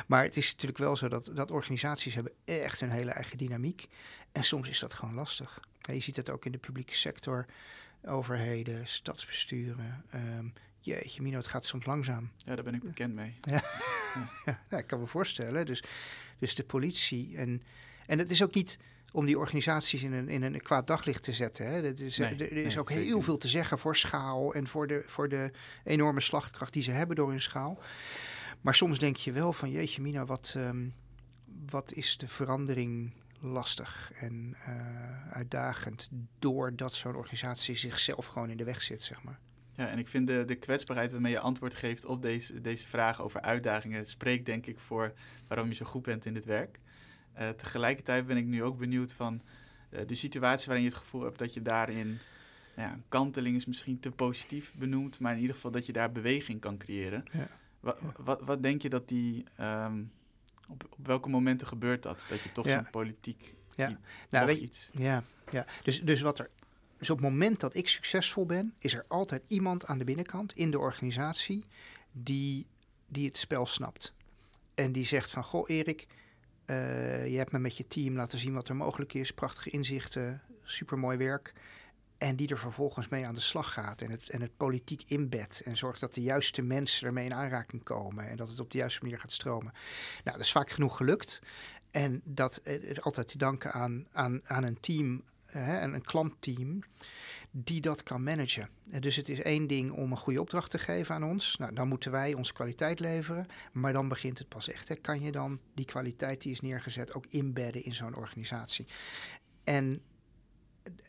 [0.08, 3.88] Maar het is natuurlijk wel zo dat, dat organisaties hebben echt een hele eigen dynamiek.
[4.32, 5.60] En soms is dat gewoon lastig.
[5.82, 7.46] Je ziet het ook in de publieke sector,
[8.06, 10.06] overheden, stadsbesturen.
[10.16, 12.32] Um, jeetje, Mino, het gaat soms langzaam.
[12.38, 13.38] Ja, daar ben ik bekend mee.
[13.42, 13.64] Ja,
[14.46, 14.60] ja.
[14.70, 15.66] ja ik kan me voorstellen.
[15.66, 15.84] Dus,
[16.40, 17.62] dus de politie en
[18.08, 18.78] en het is ook niet
[19.12, 21.68] om die organisaties in een, in een kwaad daglicht te zetten.
[21.68, 21.82] Hè.
[21.82, 25.30] Dat is, er, is ook heel veel te zeggen voor schaal en voor de, voor
[25.30, 25.52] de
[25.84, 27.80] enorme slagkracht die ze hebben door hun schaal.
[28.62, 30.94] Maar soms denk je wel van jeetje Mina, wat, um,
[31.70, 38.64] wat is de verandering lastig en uh, uitdagend doordat zo'n organisatie zichzelf gewoon in de
[38.64, 39.40] weg zit, zeg maar.
[39.74, 43.24] Ja, en ik vind de, de kwetsbaarheid waarmee je antwoord geeft op deze, deze vragen
[43.24, 45.14] over uitdagingen, spreekt denk ik voor
[45.48, 46.80] waarom je zo goed bent in dit werk.
[47.40, 49.42] Uh, tegelijkertijd ben ik nu ook benieuwd van
[49.90, 52.20] uh, de situatie waarin je het gevoel hebt dat je daarin,
[52.76, 56.12] nou ja, kanteling is misschien te positief benoemd, maar in ieder geval dat je daar
[56.12, 57.24] beweging kan creëren.
[57.32, 57.48] Ja.
[57.80, 60.12] Wat, wat, wat, denk je dat die, um,
[60.70, 62.26] op, op welke momenten gebeurt dat?
[62.30, 62.74] Dat je toch ja.
[62.74, 64.00] zo'n politiek ja.
[64.30, 64.90] nou, weet, iets...
[64.94, 65.66] Ja, ja.
[65.84, 66.50] Dus, dus wat er
[66.98, 70.56] dus op het moment dat ik succesvol ben, is er altijd iemand aan de binnenkant
[70.56, 71.66] in de organisatie
[72.12, 72.66] die,
[73.08, 74.14] die het spel snapt.
[74.76, 76.08] En die zegt van, goh Erik,
[76.70, 79.32] Uh, je hebt me met je team laten zien wat er mogelijk is.
[79.32, 81.54] Prachtige inzichten, supermooi werk.
[82.18, 85.62] En die er vervolgens mee aan de slag gaat en het, en het politiek inbed.
[85.66, 88.30] En zorgt dat de juiste mensen ermee in aanraking komen.
[88.30, 89.74] En dat het op de juiste manier gaat stromen.
[90.24, 91.42] Nou, dat is vaak genoeg gelukt.
[91.92, 96.84] En dat is altijd te danken aan, aan, aan een team, hè, een klantteam
[97.52, 98.70] die dat kan managen.
[98.84, 101.58] Dus het is één ding om een goede opdracht te geven aan ons.
[101.58, 103.48] Nou, dan moeten wij onze kwaliteit leveren.
[103.72, 104.88] Maar dan begint het pas echt.
[104.88, 104.96] Hè.
[104.96, 108.88] Kan je dan die kwaliteit die is neergezet ook inbedden in zo'n organisatie?
[109.64, 110.02] En,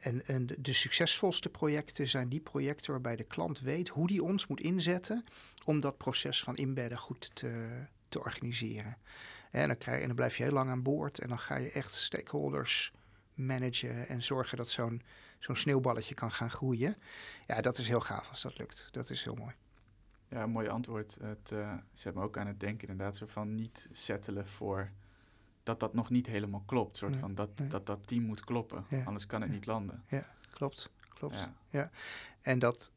[0.01, 4.47] en, en de succesvolste projecten zijn die projecten waarbij de klant weet hoe die ons
[4.47, 5.25] moet inzetten
[5.65, 7.69] om dat proces van inbedden goed te,
[8.09, 8.97] te organiseren.
[9.51, 11.71] En dan, krijg, en dan blijf je heel lang aan boord en dan ga je
[11.71, 12.93] echt stakeholders
[13.35, 15.03] managen en zorgen dat zo'n
[15.39, 16.97] zo'n sneeuwballetje kan gaan groeien.
[17.47, 18.89] Ja, dat is heel gaaf als dat lukt.
[18.91, 19.55] Dat is heel mooi.
[20.29, 21.19] Ja, een mooi antwoord.
[21.21, 23.17] Het uh, zet me ook aan het denken inderdaad.
[23.17, 24.91] Zo van niet settelen voor
[25.63, 26.97] dat dat nog niet helemaal klopt.
[26.97, 28.85] soort van dat, dat dat team moet kloppen.
[29.05, 30.03] Anders kan het niet landen.
[30.09, 30.91] Ja, klopt.
[31.09, 31.49] Klopt.
[31.71, 31.91] Ja.
[32.41, 32.93] En, dat,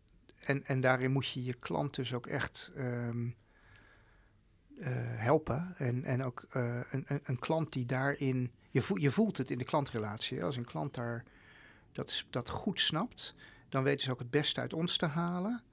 [0.46, 3.36] en, en daarin moet je je klant dus ook echt um,
[4.78, 5.74] uh, helpen.
[5.78, 8.52] En, en ook uh, een, een, een, klant die daarin...
[8.70, 10.44] Je, voelt, je voelt het in de klantrelatie.
[10.44, 11.24] Als een klant daar
[11.92, 13.36] dat, dat goed snapt,
[13.70, 15.64] dan weten ze ook het beste uit ons te halen.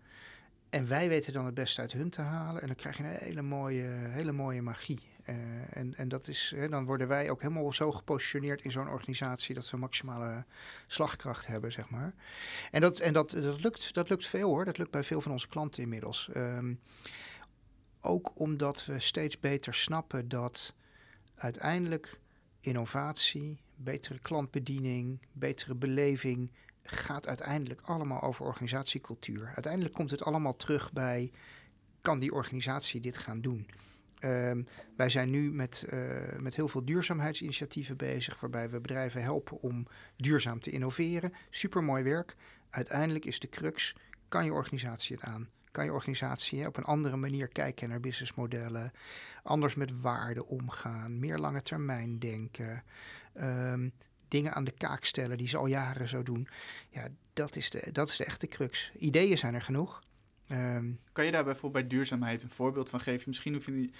[0.71, 2.61] En wij weten dan het beste uit hun te halen.
[2.61, 5.01] En dan krijg je een hele mooie, hele mooie magie.
[5.25, 5.37] Uh,
[5.71, 9.55] en, en dat is, hè, dan worden wij ook helemaal zo gepositioneerd in zo'n organisatie
[9.55, 10.45] dat we maximale
[10.87, 12.15] slagkracht hebben, zeg maar.
[12.71, 14.65] En, dat, en dat, dat, lukt, dat lukt veel hoor.
[14.65, 16.31] Dat lukt bij veel van onze klanten inmiddels.
[16.37, 16.81] Um,
[18.01, 20.75] ook omdat we steeds beter snappen dat
[21.35, 22.21] uiteindelijk
[22.61, 26.53] innovatie, betere klantbediening, betere beleving
[26.83, 29.47] gaat uiteindelijk allemaal over organisatiecultuur.
[29.55, 31.33] Uiteindelijk komt het allemaal terug bij,
[32.01, 33.67] kan die organisatie dit gaan doen?
[34.25, 34.67] Um,
[34.97, 39.87] wij zijn nu met, uh, met heel veel duurzaamheidsinitiatieven bezig, waarbij we bedrijven helpen om
[40.17, 41.33] duurzaam te innoveren.
[41.51, 42.37] Supermooi werk.
[42.71, 43.95] Uiteindelijk is de crux,
[44.29, 45.49] kan je organisatie het aan?
[45.71, 48.93] Kan je organisatie op een andere manier kijken naar businessmodellen,
[49.43, 52.83] anders met waarden omgaan, meer lange termijn denken,
[53.41, 53.93] um,
[54.29, 56.49] dingen aan de kaak stellen die ze al jaren zo doen.
[56.91, 58.93] Ja, dat is de, dat is de echte crux.
[58.99, 60.03] Ideeën zijn er genoeg.
[60.53, 63.25] Um, kan je daar bijvoorbeeld bij duurzaamheid een voorbeeld van geven?
[63.27, 63.95] Misschien hoef je niet,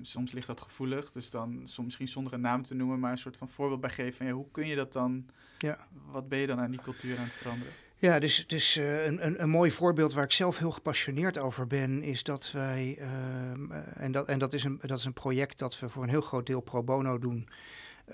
[0.00, 3.18] soms ligt dat gevoelig, dus dan soms misschien zonder een naam te noemen, maar een
[3.18, 5.26] soort van voorbeeld bij geven van ja, hoe kun je dat dan,
[5.58, 5.86] ja.
[6.10, 7.72] wat ben je dan aan die cultuur aan het veranderen?
[7.96, 11.66] Ja, dus, dus uh, een, een, een, mooi voorbeeld waar ik zelf heel gepassioneerd over
[11.66, 15.58] ben, is dat wij, uh, en, dat, en dat, is een, dat is een project
[15.58, 17.48] dat we voor een heel groot deel pro bono doen.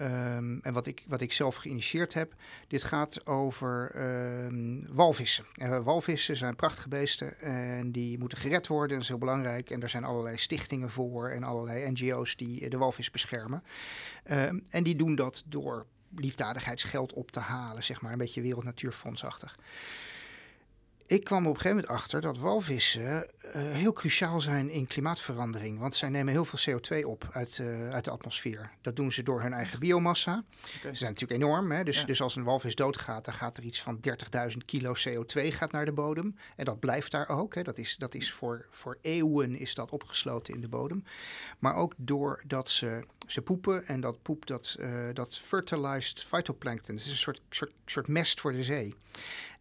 [0.01, 2.35] Um, en wat ik, wat ik zelf geïnitieerd heb,
[2.69, 3.93] dit gaat over
[4.45, 5.45] um, walvissen.
[5.63, 8.93] Uh, walvissen zijn prachtige beesten en die moeten gered worden.
[8.93, 9.71] Dat is heel belangrijk.
[9.71, 13.63] En er zijn allerlei stichtingen voor en allerlei NGO's die de walvis beschermen.
[14.31, 15.87] Um, en die doen dat door
[16.17, 19.57] liefdadigheidsgeld op te halen, zeg maar, een beetje Wereld Natuurfondsachtig
[21.09, 25.79] ik kwam op een gegeven moment achter dat walvissen uh, heel cruciaal zijn in klimaatverandering.
[25.79, 28.71] Want zij nemen heel veel CO2 op uit, uh, uit de atmosfeer.
[28.81, 30.45] Dat doen ze door hun eigen biomassa.
[30.79, 30.93] Okay.
[30.93, 31.71] Ze zijn natuurlijk enorm.
[31.71, 31.85] Hè?
[31.85, 34.01] Dus, dus als een walvis doodgaat, dan gaat er iets van
[34.51, 36.37] 30.000 kilo CO2 gaat naar de bodem.
[36.57, 37.55] En dat blijft daar ook.
[37.55, 37.63] Hè?
[37.63, 41.05] Dat is, dat is voor, voor eeuwen is dat opgesloten in de bodem.
[41.59, 43.87] Maar ook doordat ze, ze poepen.
[43.87, 46.95] En dat poep, dat, uh, dat fertilized phytoplankton.
[46.95, 48.95] Het is een soort, soort, soort mest voor de zee.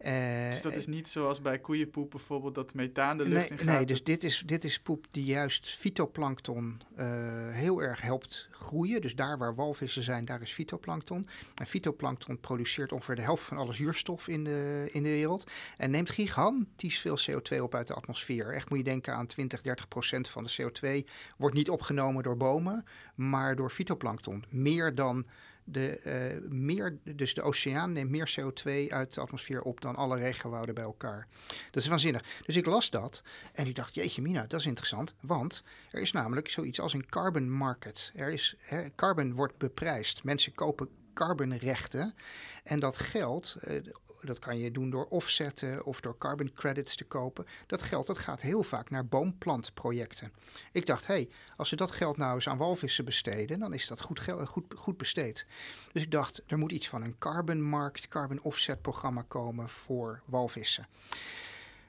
[0.06, 3.66] Uh, dus dat is niet zoals bij koeienpoep bijvoorbeeld dat methaan de lucht nee, in
[3.66, 3.76] gaat?
[3.76, 7.06] Nee, dus dit is, dit is poep die juist fytoplankton uh,
[7.50, 9.02] heel erg helpt groeien.
[9.02, 11.28] Dus daar waar walvissen zijn, daar is fytoplankton.
[11.56, 15.52] En fytoplankton produceert ongeveer de helft van alle zuurstof in de, in de wereld.
[15.78, 18.54] En neemt gigantisch veel CO2 op uit de atmosfeer.
[18.54, 22.38] Echt moet je denken aan 20, 30 procent van de CO2 wordt niet opgenomen door
[22.38, 22.86] bomen,
[23.16, 24.46] maar door fytoplankton.
[24.50, 25.26] Meer dan
[25.70, 26.00] de,
[26.44, 30.76] uh, meer, dus de oceaan neemt meer CO2 uit de atmosfeer op dan alle regenwouden
[30.76, 31.28] bij elkaar.
[31.72, 32.24] Dat is waanzinnig.
[32.46, 35.16] Dus ik las dat en ik dacht, jeetje mina, dat is interessant.
[35.22, 38.12] Want er is namelijk zoiets als een carbon market.
[38.16, 40.24] Er is, hè, carbon wordt beprijsd.
[40.24, 42.16] Mensen kopen carbonrechten.
[42.64, 43.82] En dat geld, uh,
[44.28, 47.46] dat kan je doen door offsetten of door carbon credits te kopen.
[47.68, 50.32] Dat geld dat gaat heel vaak naar boomplantprojecten.
[50.72, 53.88] Ik dacht, hé, hey, als we dat geld nou eens aan walvissen besteden, dan is
[53.88, 55.46] dat goed, geld, goed, goed besteed.
[55.92, 60.22] Dus ik dacht, er moet iets van een carbon markt, carbon offset programma komen voor
[60.26, 60.88] walvissen.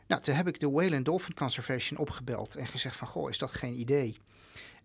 [0.07, 3.39] Nou, toen heb ik de Whale and Dolphin Conservation opgebeld en gezegd van, goh, is
[3.39, 4.16] dat geen idee?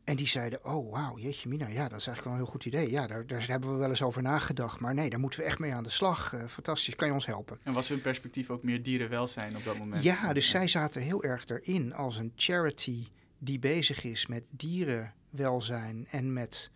[0.04, 2.66] En die zeiden, oh wauw, jeetje mina, ja, dat is eigenlijk wel een heel goed
[2.66, 2.92] idee.
[2.92, 4.80] Ja, daar, daar hebben we wel eens over nagedacht.
[4.80, 6.34] Maar nee, daar moeten we echt mee aan de slag.
[6.34, 7.60] Uh, fantastisch, kan je ons helpen?
[7.64, 10.04] En was hun perspectief ook meer dierenwelzijn op dat moment?
[10.04, 16.08] Ja, dus zij zaten heel erg erin als een charity die bezig is met dierenwelzijn
[16.10, 16.72] en met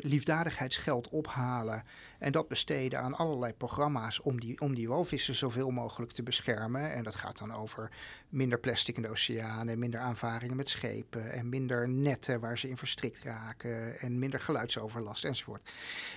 [0.00, 1.84] liefdadigheidsgeld ophalen
[2.18, 6.92] en dat besteden aan allerlei programma's om die, om die walvissen zoveel mogelijk te beschermen.
[6.92, 7.90] En dat gaat dan over
[8.28, 12.76] minder plastic in de oceanen, minder aanvaringen met schepen en minder netten waar ze in
[12.76, 15.70] verstrikt raken en minder geluidsoverlast enzovoort.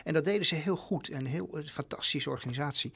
[0.04, 2.94] En dat deden ze heel goed en heel een fantastische organisatie.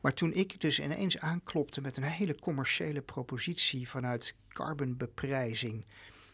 [0.00, 5.84] Maar toen ik dus ineens aanklopte met een hele commerciële propositie vanuit carbonbeprijzing,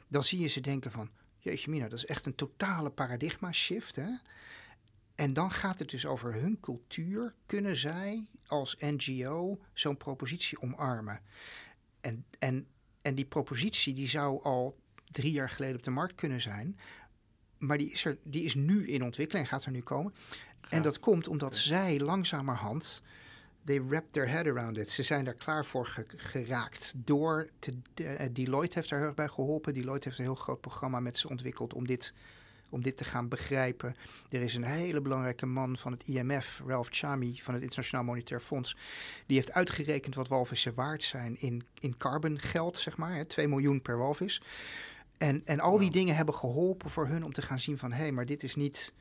[0.09, 1.11] dan zie je ze denken van,
[1.43, 3.97] jeetje mina, dat is echt een totale paradigma shift.
[3.97, 4.09] Hè?
[5.15, 7.35] En dan gaat het dus over hun cultuur.
[7.47, 11.21] Kunnen zij als NGO zo'n propositie omarmen?
[12.01, 12.67] En, en,
[13.03, 14.77] en die propositie die zou al
[15.11, 16.79] drie jaar geleden op de markt kunnen zijn.
[17.59, 20.15] Maar die is, er, die is nu in ontwikkeling, gaat er nu komen.
[20.69, 23.03] En dat komt omdat zij langzamerhand
[23.65, 24.91] they wrap their head around it.
[24.91, 29.17] Ze zijn daar klaar voor ge geraakt door te, uh, Deloitte heeft daar heel erg
[29.17, 29.75] bij geholpen.
[29.75, 32.15] Deloitte heeft een heel groot programma met ze ontwikkeld om dit,
[32.69, 33.97] om dit te gaan begrijpen.
[34.29, 38.41] Er is een hele belangrijke man van het IMF, Ralph Chami van het Internationaal Monetair
[38.41, 38.77] Fonds.
[39.27, 43.15] Die heeft uitgerekend wat walvissen waard zijn in, in carbon geld, zeg maar.
[43.15, 44.43] Hè, 2 miljoen per walvis.
[45.19, 47.93] En, en al die dingen hebben geholpen voor hun om te gaan zien van...
[47.93, 48.93] hé, hey, maar dit is niet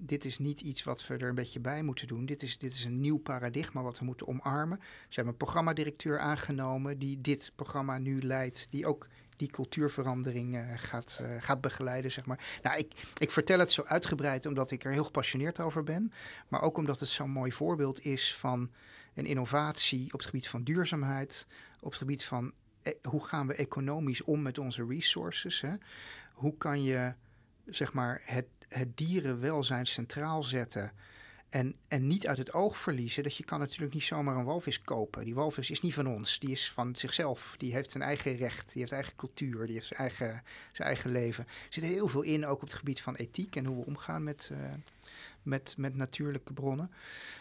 [0.00, 2.26] dit is niet iets wat we er een beetje bij moeten doen.
[2.26, 4.78] Dit is, dit is een nieuw paradigma wat we moeten omarmen.
[4.80, 10.62] Ze hebben een programmadirecteur aangenomen die dit programma nu leidt, die ook die cultuurverandering uh,
[10.76, 12.58] gaat, uh, gaat begeleiden, zeg maar.
[12.62, 16.12] Nou, ik, ik vertel het zo uitgebreid omdat ik er heel gepassioneerd over ben,
[16.48, 18.70] maar ook omdat het zo'n mooi voorbeeld is van
[19.14, 21.46] een innovatie op het gebied van duurzaamheid,
[21.80, 25.60] op het gebied van eh, hoe gaan we economisch om met onze resources.
[25.60, 25.72] Hè?
[26.32, 27.14] Hoe kan je
[27.64, 30.92] zeg maar, het, het dierenwelzijn centraal zetten.
[31.48, 34.80] En, en niet uit het oog verliezen dat je kan natuurlijk niet zomaar een walvis
[34.80, 35.24] kopen.
[35.24, 37.54] Die walvis is niet van ons, die is van zichzelf.
[37.58, 40.42] Die heeft zijn eigen recht, die heeft eigen cultuur, die heeft zijn eigen,
[40.72, 41.44] zijn eigen leven.
[41.46, 44.24] Er zit heel veel in, ook op het gebied van ethiek en hoe we omgaan
[44.24, 44.58] met, uh,
[45.42, 46.90] met, met natuurlijke bronnen.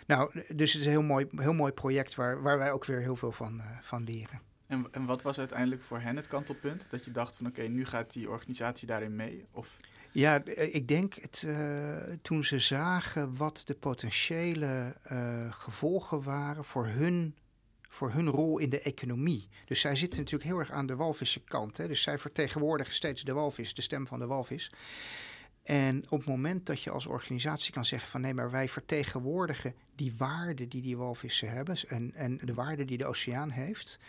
[0.08, 3.00] Nou, dus het is een heel mooi, heel mooi project waar, waar wij ook weer
[3.00, 4.42] heel veel van, uh, van leren.
[4.68, 6.90] En, en wat was uiteindelijk voor hen het kantelpunt?
[6.90, 9.46] Dat je dacht van oké, nu gaat die organisatie daarin mee?
[9.52, 9.78] Of...
[10.12, 16.88] Ja, ik denk het, uh, toen ze zagen wat de potentiële uh, gevolgen waren voor
[16.88, 17.36] hun,
[17.90, 19.48] voor hun rol in de economie.
[19.66, 21.78] Dus zij zitten natuurlijk heel erg aan de walvissen kant.
[21.78, 21.88] Hè?
[21.88, 24.72] Dus zij vertegenwoordigen steeds de walvis, de stem van de walvis.
[25.64, 29.74] En op het moment dat je als organisatie kan zeggen van nee, maar wij vertegenwoordigen
[29.96, 34.00] die waarde die die walvissen hebben en, en de waarde die de oceaan heeft.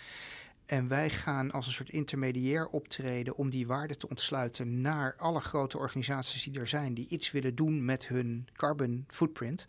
[0.70, 5.40] En wij gaan als een soort intermediair optreden om die waarde te ontsluiten naar alle
[5.40, 9.66] grote organisaties die er zijn, die iets willen doen met hun carbon footprint.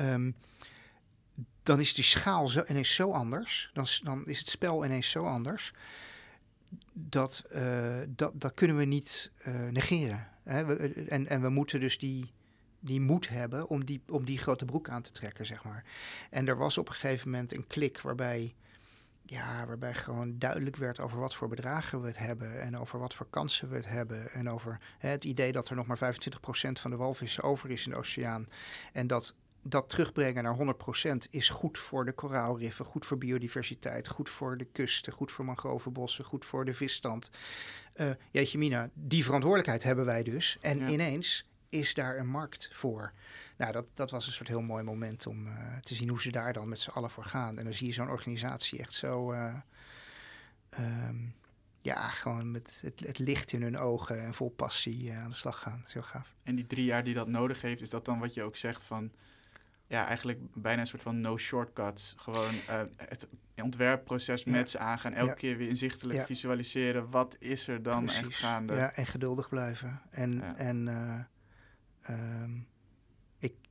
[0.00, 0.34] Um,
[1.62, 3.70] dan is die schaal zo, ineens zo anders.
[3.72, 5.72] Dan, dan is het spel ineens zo anders.
[6.92, 8.00] Dat, uh,
[8.34, 10.28] dat, kunnen we niet uh, negeren.
[10.42, 10.64] Hè?
[10.64, 12.32] We, en, en we moeten dus die,
[12.80, 15.84] die moed hebben om die, om die grote broek aan te trekken, zeg maar.
[16.30, 18.54] En er was op een gegeven moment een klik waarbij
[19.30, 23.14] ja, waarbij gewoon duidelijk werd over wat voor bedragen we het hebben en over wat
[23.14, 26.00] voor kansen we het hebben en over hè, het idee dat er nog maar 25%
[26.72, 28.48] van de walvissen over is in de oceaan
[28.92, 30.74] en dat dat terugbrengen naar
[31.04, 35.44] 100% is goed voor de koraalriffen, goed voor biodiversiteit, goed voor de kusten, goed voor
[35.44, 37.30] mangrovenbossen, goed voor de visstand.
[37.96, 40.58] Uh, jeetje mina, die verantwoordelijkheid hebben wij dus.
[40.60, 40.86] En ja.
[40.86, 43.12] ineens is daar een markt voor.
[43.56, 46.30] Nou, dat, dat was een soort heel mooi moment om uh, te zien hoe ze
[46.30, 47.58] daar dan met z'n allen voor gaan.
[47.58, 49.32] En dan zie je zo'n organisatie echt zo.
[49.32, 49.54] Uh,
[50.78, 51.34] um,
[51.78, 55.34] ja, gewoon met het, het, licht in hun ogen en vol passie uh, aan de
[55.34, 55.78] slag gaan.
[55.78, 56.34] Dat is heel gaaf.
[56.42, 58.82] En die drie jaar die dat nodig heeft, is dat dan wat je ook zegt
[58.82, 59.12] van.
[59.86, 62.14] Ja, eigenlijk bijna een soort van no shortcuts.
[62.18, 62.54] Gewoon
[62.96, 64.50] het ontwerpproces ja.
[64.50, 65.12] met ze aangaan.
[65.12, 65.34] Elke ja.
[65.34, 66.24] keer weer inzichtelijk ja.
[66.24, 67.10] visualiseren.
[67.10, 68.26] Wat is er dan Precies.
[68.26, 68.74] echt gaande?
[68.74, 70.00] Ja, en geduldig blijven.
[70.10, 70.88] En, en
[72.08, 72.66] um,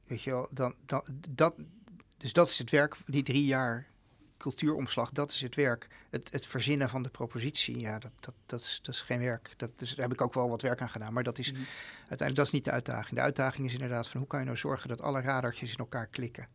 [0.07, 1.55] Weet je wel, dan, dan, dat,
[2.17, 3.87] dus dat is het werk, die drie jaar
[4.37, 5.87] cultuuromslag, dat is het werk.
[6.09, 9.53] Het, het verzinnen van de propositie, ja, dat, dat, dat, is, dat is geen werk.
[9.57, 11.13] Dat, dus daar heb ik ook wel wat werk aan gedaan.
[11.13, 11.65] Maar dat is mm -hmm.
[11.97, 13.15] uiteindelijk dat is niet de uitdaging.
[13.15, 16.07] De uitdaging is inderdaad van hoe kan je nou zorgen dat alle radartjes in elkaar
[16.07, 16.47] klikken.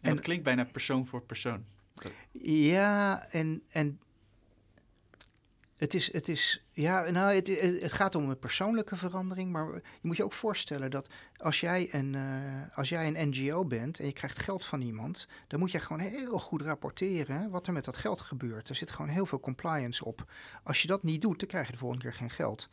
[0.00, 1.64] En dat klinkt bijna persoon voor persoon.
[2.42, 4.00] Ja, en, en
[5.82, 7.46] het is, het is, ja, nou, het,
[7.80, 11.88] het gaat om een persoonlijke verandering, maar je moet je ook voorstellen dat als jij,
[11.90, 15.70] een, uh, als jij een NGO bent en je krijgt geld van iemand, dan moet
[15.70, 18.68] je gewoon heel goed rapporteren wat er met dat geld gebeurt.
[18.68, 20.32] Er zit gewoon heel veel compliance op.
[20.62, 22.68] Als je dat niet doet, dan krijg je de volgende keer geen geld.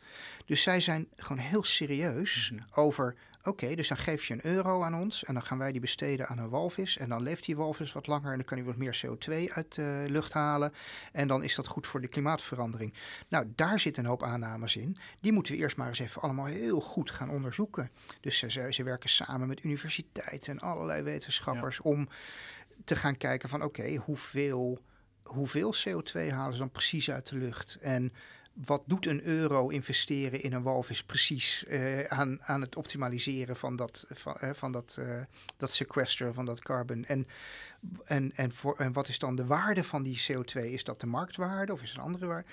[0.46, 2.66] Dus zij zijn gewoon heel serieus mm -hmm.
[2.74, 5.80] over Oké, dus dan geef je een euro aan ons en dan gaan wij die
[5.80, 6.96] besteden aan een walvis.
[6.96, 9.74] En dan leeft die walvis wat langer en dan kan hij wat meer CO2 uit
[9.74, 10.72] de lucht halen.
[11.12, 12.94] En dan is dat goed voor de klimaatverandering.
[13.28, 14.96] Nou, daar zitten een hoop aannames in.
[15.20, 17.90] Die moeten we eerst maar eens even allemaal heel goed gaan onderzoeken.
[18.20, 22.08] Dus ze, ze werken samen met universiteiten en allerlei wetenschappers om
[22.84, 24.82] te gaan kijken van oké, hoeveel,
[25.22, 27.78] hoeveel CO2 halen ze dan precies uit de lucht?
[27.80, 28.12] En
[28.52, 33.76] wat doet een euro investeren in een walvis precies uh, aan, aan het optimaliseren van
[33.76, 35.20] dat, van, uh, van dat, uh,
[35.56, 37.04] dat sequester, van dat carbon?
[37.04, 37.26] En,
[38.04, 40.60] en, en, voor, en wat is dan de waarde van die CO2?
[40.60, 42.48] Is dat de marktwaarde of is het een andere waarde?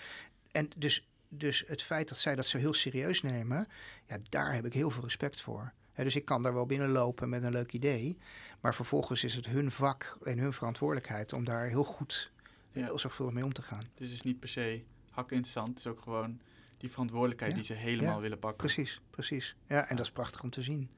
[0.51, 3.67] En dus, dus het feit dat zij dat zo heel serieus nemen,
[4.07, 5.73] ja, daar heb ik heel veel respect voor.
[5.95, 8.17] dus ik kan daar wel binnenlopen met een leuk idee.
[8.61, 12.31] Maar vervolgens is het hun vak en hun verantwoordelijkheid om daar heel goed,
[12.71, 13.83] heel zorgvuldig mee om te gaan.
[13.95, 14.83] Dus het is niet per se
[15.17, 15.67] hakken interessant.
[15.67, 16.39] Het is ook gewoon
[16.77, 18.57] die verantwoordelijkheid die ze helemaal willen pakken.
[18.57, 19.55] Precies, precies.
[19.67, 20.89] Ja, en dat is prachtig om te zien.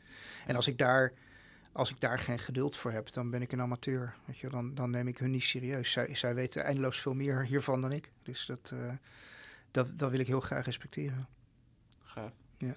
[0.45, 1.13] En als ik daar,
[1.71, 4.15] als ik daar geen geduld voor heb, dan ben ik een amateur.
[4.25, 5.91] Weet je, dan, dan neem ik hun niet serieus.
[5.91, 8.11] Zij, zij weten eindeloos veel meer hiervan dan ik.
[8.23, 8.93] Dus dat, uh,
[9.71, 11.27] dat, dat wil ik heel graag respecteren.
[12.03, 12.31] Gaaf.
[12.57, 12.75] Ja.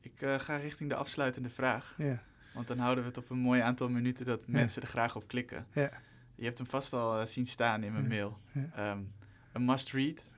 [0.00, 1.94] Ik uh, ga richting de afsluitende vraag.
[1.98, 2.22] Ja.
[2.54, 5.28] Want dan houden we het op een mooi aantal minuten dat mensen er graag op
[5.28, 5.66] klikken.
[5.72, 5.90] Ja.
[6.34, 8.38] Je hebt hem vast al uh, zien staan in mijn mail.
[8.78, 9.12] Um,
[9.52, 10.28] een must-read,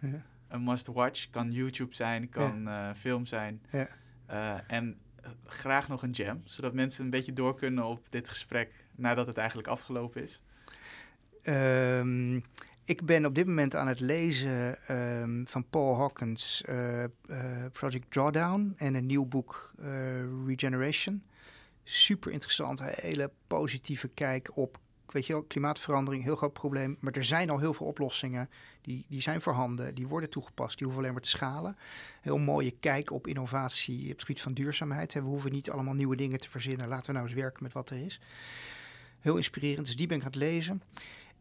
[0.48, 1.30] een must-watch.
[1.30, 3.62] Kan YouTube zijn, kan uh, film zijn.
[3.70, 3.88] Ja.
[4.30, 4.98] Uh, en
[5.46, 9.36] graag nog een jam, zodat mensen een beetje door kunnen op dit gesprek nadat het
[9.36, 10.42] eigenlijk afgelopen is.
[11.42, 12.42] Um,
[12.84, 17.04] ik ben op dit moment aan het lezen um, van Paul Hawkins uh,
[17.72, 19.74] Project Drawdown en een nieuw boek
[20.46, 21.22] Regeneration.
[21.84, 24.78] Super interessant, hele positieve kijk op
[25.14, 26.96] weet je wel, klimaatverandering, heel groot probleem.
[27.00, 28.50] Maar er zijn al heel veel oplossingen.
[28.80, 30.76] Die, die zijn voorhanden, die worden toegepast.
[30.76, 31.76] Die hoeven alleen maar te schalen.
[32.20, 35.14] Heel mooie kijk op innovatie op het gebied van duurzaamheid.
[35.14, 36.88] We hoeven niet allemaal nieuwe dingen te verzinnen.
[36.88, 38.20] Laten we nou eens werken met wat er is.
[39.20, 40.82] Heel inspirerend, dus die ben ik aan het lezen.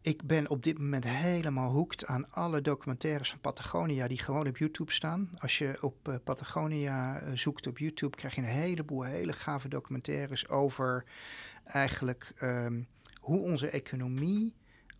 [0.02, 4.58] Ik ben op dit moment helemaal hoekt aan alle documentaires van Patagonia die gewoon op
[4.58, 5.30] YouTube staan.
[5.38, 9.68] Als je op uh, Patagonia uh, zoekt op YouTube, krijg je een heleboel hele gave
[9.68, 11.06] documentaires over
[11.64, 12.88] eigenlijk um,
[13.24, 14.54] hoe onze economie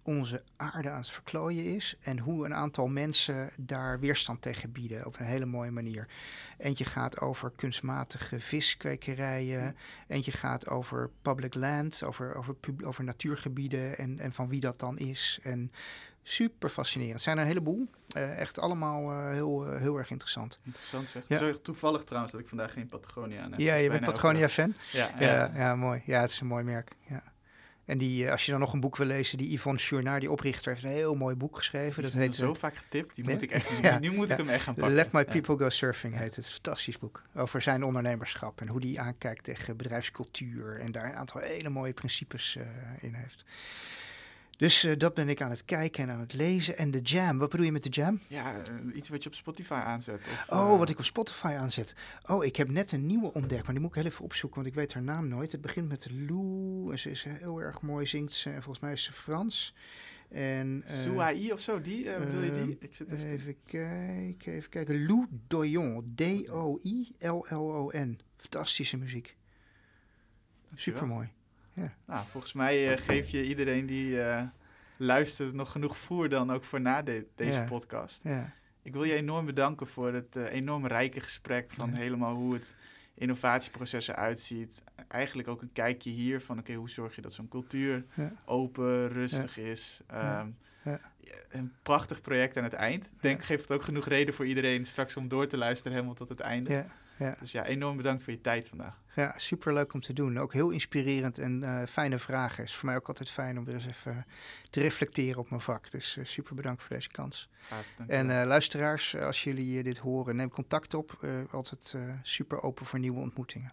[0.06, 5.06] onze aarde aan het verklooien is en hoe een aantal mensen daar weerstand tegen bieden
[5.06, 6.08] op een hele mooie manier.
[6.58, 9.76] Eentje gaat over kunstmatige viskwekerijen,
[10.08, 14.98] eentje gaat over public land, over, over, over natuurgebieden en, en van wie dat dan
[14.98, 15.40] is.
[15.44, 15.72] En
[16.24, 17.14] super fascinerend.
[17.14, 17.88] Het zijn er een heleboel.
[18.18, 20.60] Uh, echt allemaal uh, heel, uh, heel erg interessant.
[20.64, 21.24] Interessant zeg.
[21.28, 21.38] Ja.
[21.38, 23.60] Zo toevallig trouwens dat ik vandaag geen Patagonia aan heb.
[23.60, 24.74] Ja, je bent Patagonia-fan?
[24.92, 25.30] Ja, ja.
[25.30, 26.02] Ja, ja, mooi.
[26.06, 26.92] Ja, het is een mooi merk.
[27.08, 27.33] Ja.
[27.86, 30.72] En die, als je dan nog een boek wil lezen, die Yvonne Journaar, die oprichter,
[30.72, 32.04] heeft een heel mooi boek geschreven.
[32.04, 33.16] Dat heet zo vaak getipt.
[33.16, 34.96] Die moet ik echt, ja, nu moet ik hem echt gaan pakken.
[34.96, 36.52] Let My People Go Surfing heet het.
[36.52, 37.22] Fantastisch boek.
[37.36, 40.80] Over zijn ondernemerschap en hoe die aankijkt tegen bedrijfscultuur.
[40.80, 42.64] En daar een aantal hele mooie principes uh,
[43.00, 43.46] in heeft.
[44.58, 46.78] Dus uh, dat ben ik aan het kijken en aan het lezen.
[46.78, 48.20] En de jam, wat bedoel je met de jam?
[48.28, 50.28] Ja, uh, iets wat je op Spotify aanzet.
[50.28, 51.96] Of, oh, wat ik op Spotify aanzet.
[52.26, 54.72] Oh, ik heb net een nieuwe ontdekt, maar die moet ik heel even opzoeken, want
[54.72, 55.52] ik weet haar naam nooit.
[55.52, 58.94] Het begint met Lou, en ze is heel erg mooi, zingt ze, en volgens mij
[58.94, 59.76] is ze Frans.
[60.30, 62.78] En, Souai of zo, die, bedoel je die?
[62.80, 65.06] Ik zit even, even kijken, even kijken.
[65.06, 68.20] Lou Doyon, D-O-I-L-L-O-N.
[68.38, 69.36] Fantastische muziek.
[70.76, 71.32] Super mooi.
[71.74, 71.94] Ja.
[72.06, 74.42] Nou, volgens mij uh, geef je iedereen die uh,
[74.98, 77.66] luistert nog genoeg voer dan ook voor na de, deze ja.
[77.66, 78.22] podcast.
[78.24, 78.54] Ja.
[78.82, 82.76] Ik wil je enorm bedanken voor het uh, enorm rijke gesprek van helemaal hoe het
[83.14, 84.84] innovatieproces eruit ziet.
[85.08, 88.06] Eigenlijk ook een kijkje hier van oké, okay, hoe zorg je dat zo'n cultuur
[88.46, 90.02] open, rustig is.
[90.14, 90.58] Um,
[91.50, 93.06] een prachtig project aan het eind.
[93.06, 96.16] Ik denk, geeft het ook genoeg reden voor iedereen straks om door te luisteren helemaal
[96.16, 96.86] tot het einde.
[97.24, 97.36] Ja.
[97.40, 99.02] Dus ja, enorm bedankt voor je tijd vandaag.
[99.16, 100.38] Ja, super leuk om te doen.
[100.38, 102.64] Ook heel inspirerend en uh, fijne vragen.
[102.64, 104.26] Is voor mij ook altijd fijn om weer eens even
[104.70, 105.92] te reflecteren op mijn vak.
[105.92, 107.50] Dus uh, super bedankt voor deze kans.
[108.08, 111.26] En uh, luisteraars, als jullie dit horen, neem contact op.
[111.52, 113.72] altijd super open voor nieuwe ontmoetingen.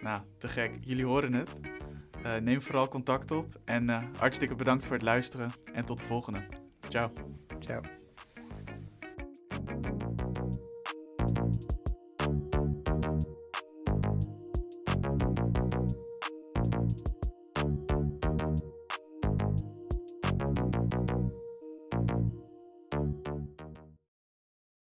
[0.00, 0.74] Nou, te gek.
[0.80, 1.50] Jullie horen het.
[2.42, 3.60] neem vooral contact op.
[3.64, 5.52] En hartstikke bedankt voor het luisteren.
[5.72, 6.46] En tot de volgende.
[6.88, 7.12] Ciao.
[7.60, 7.80] Ciao.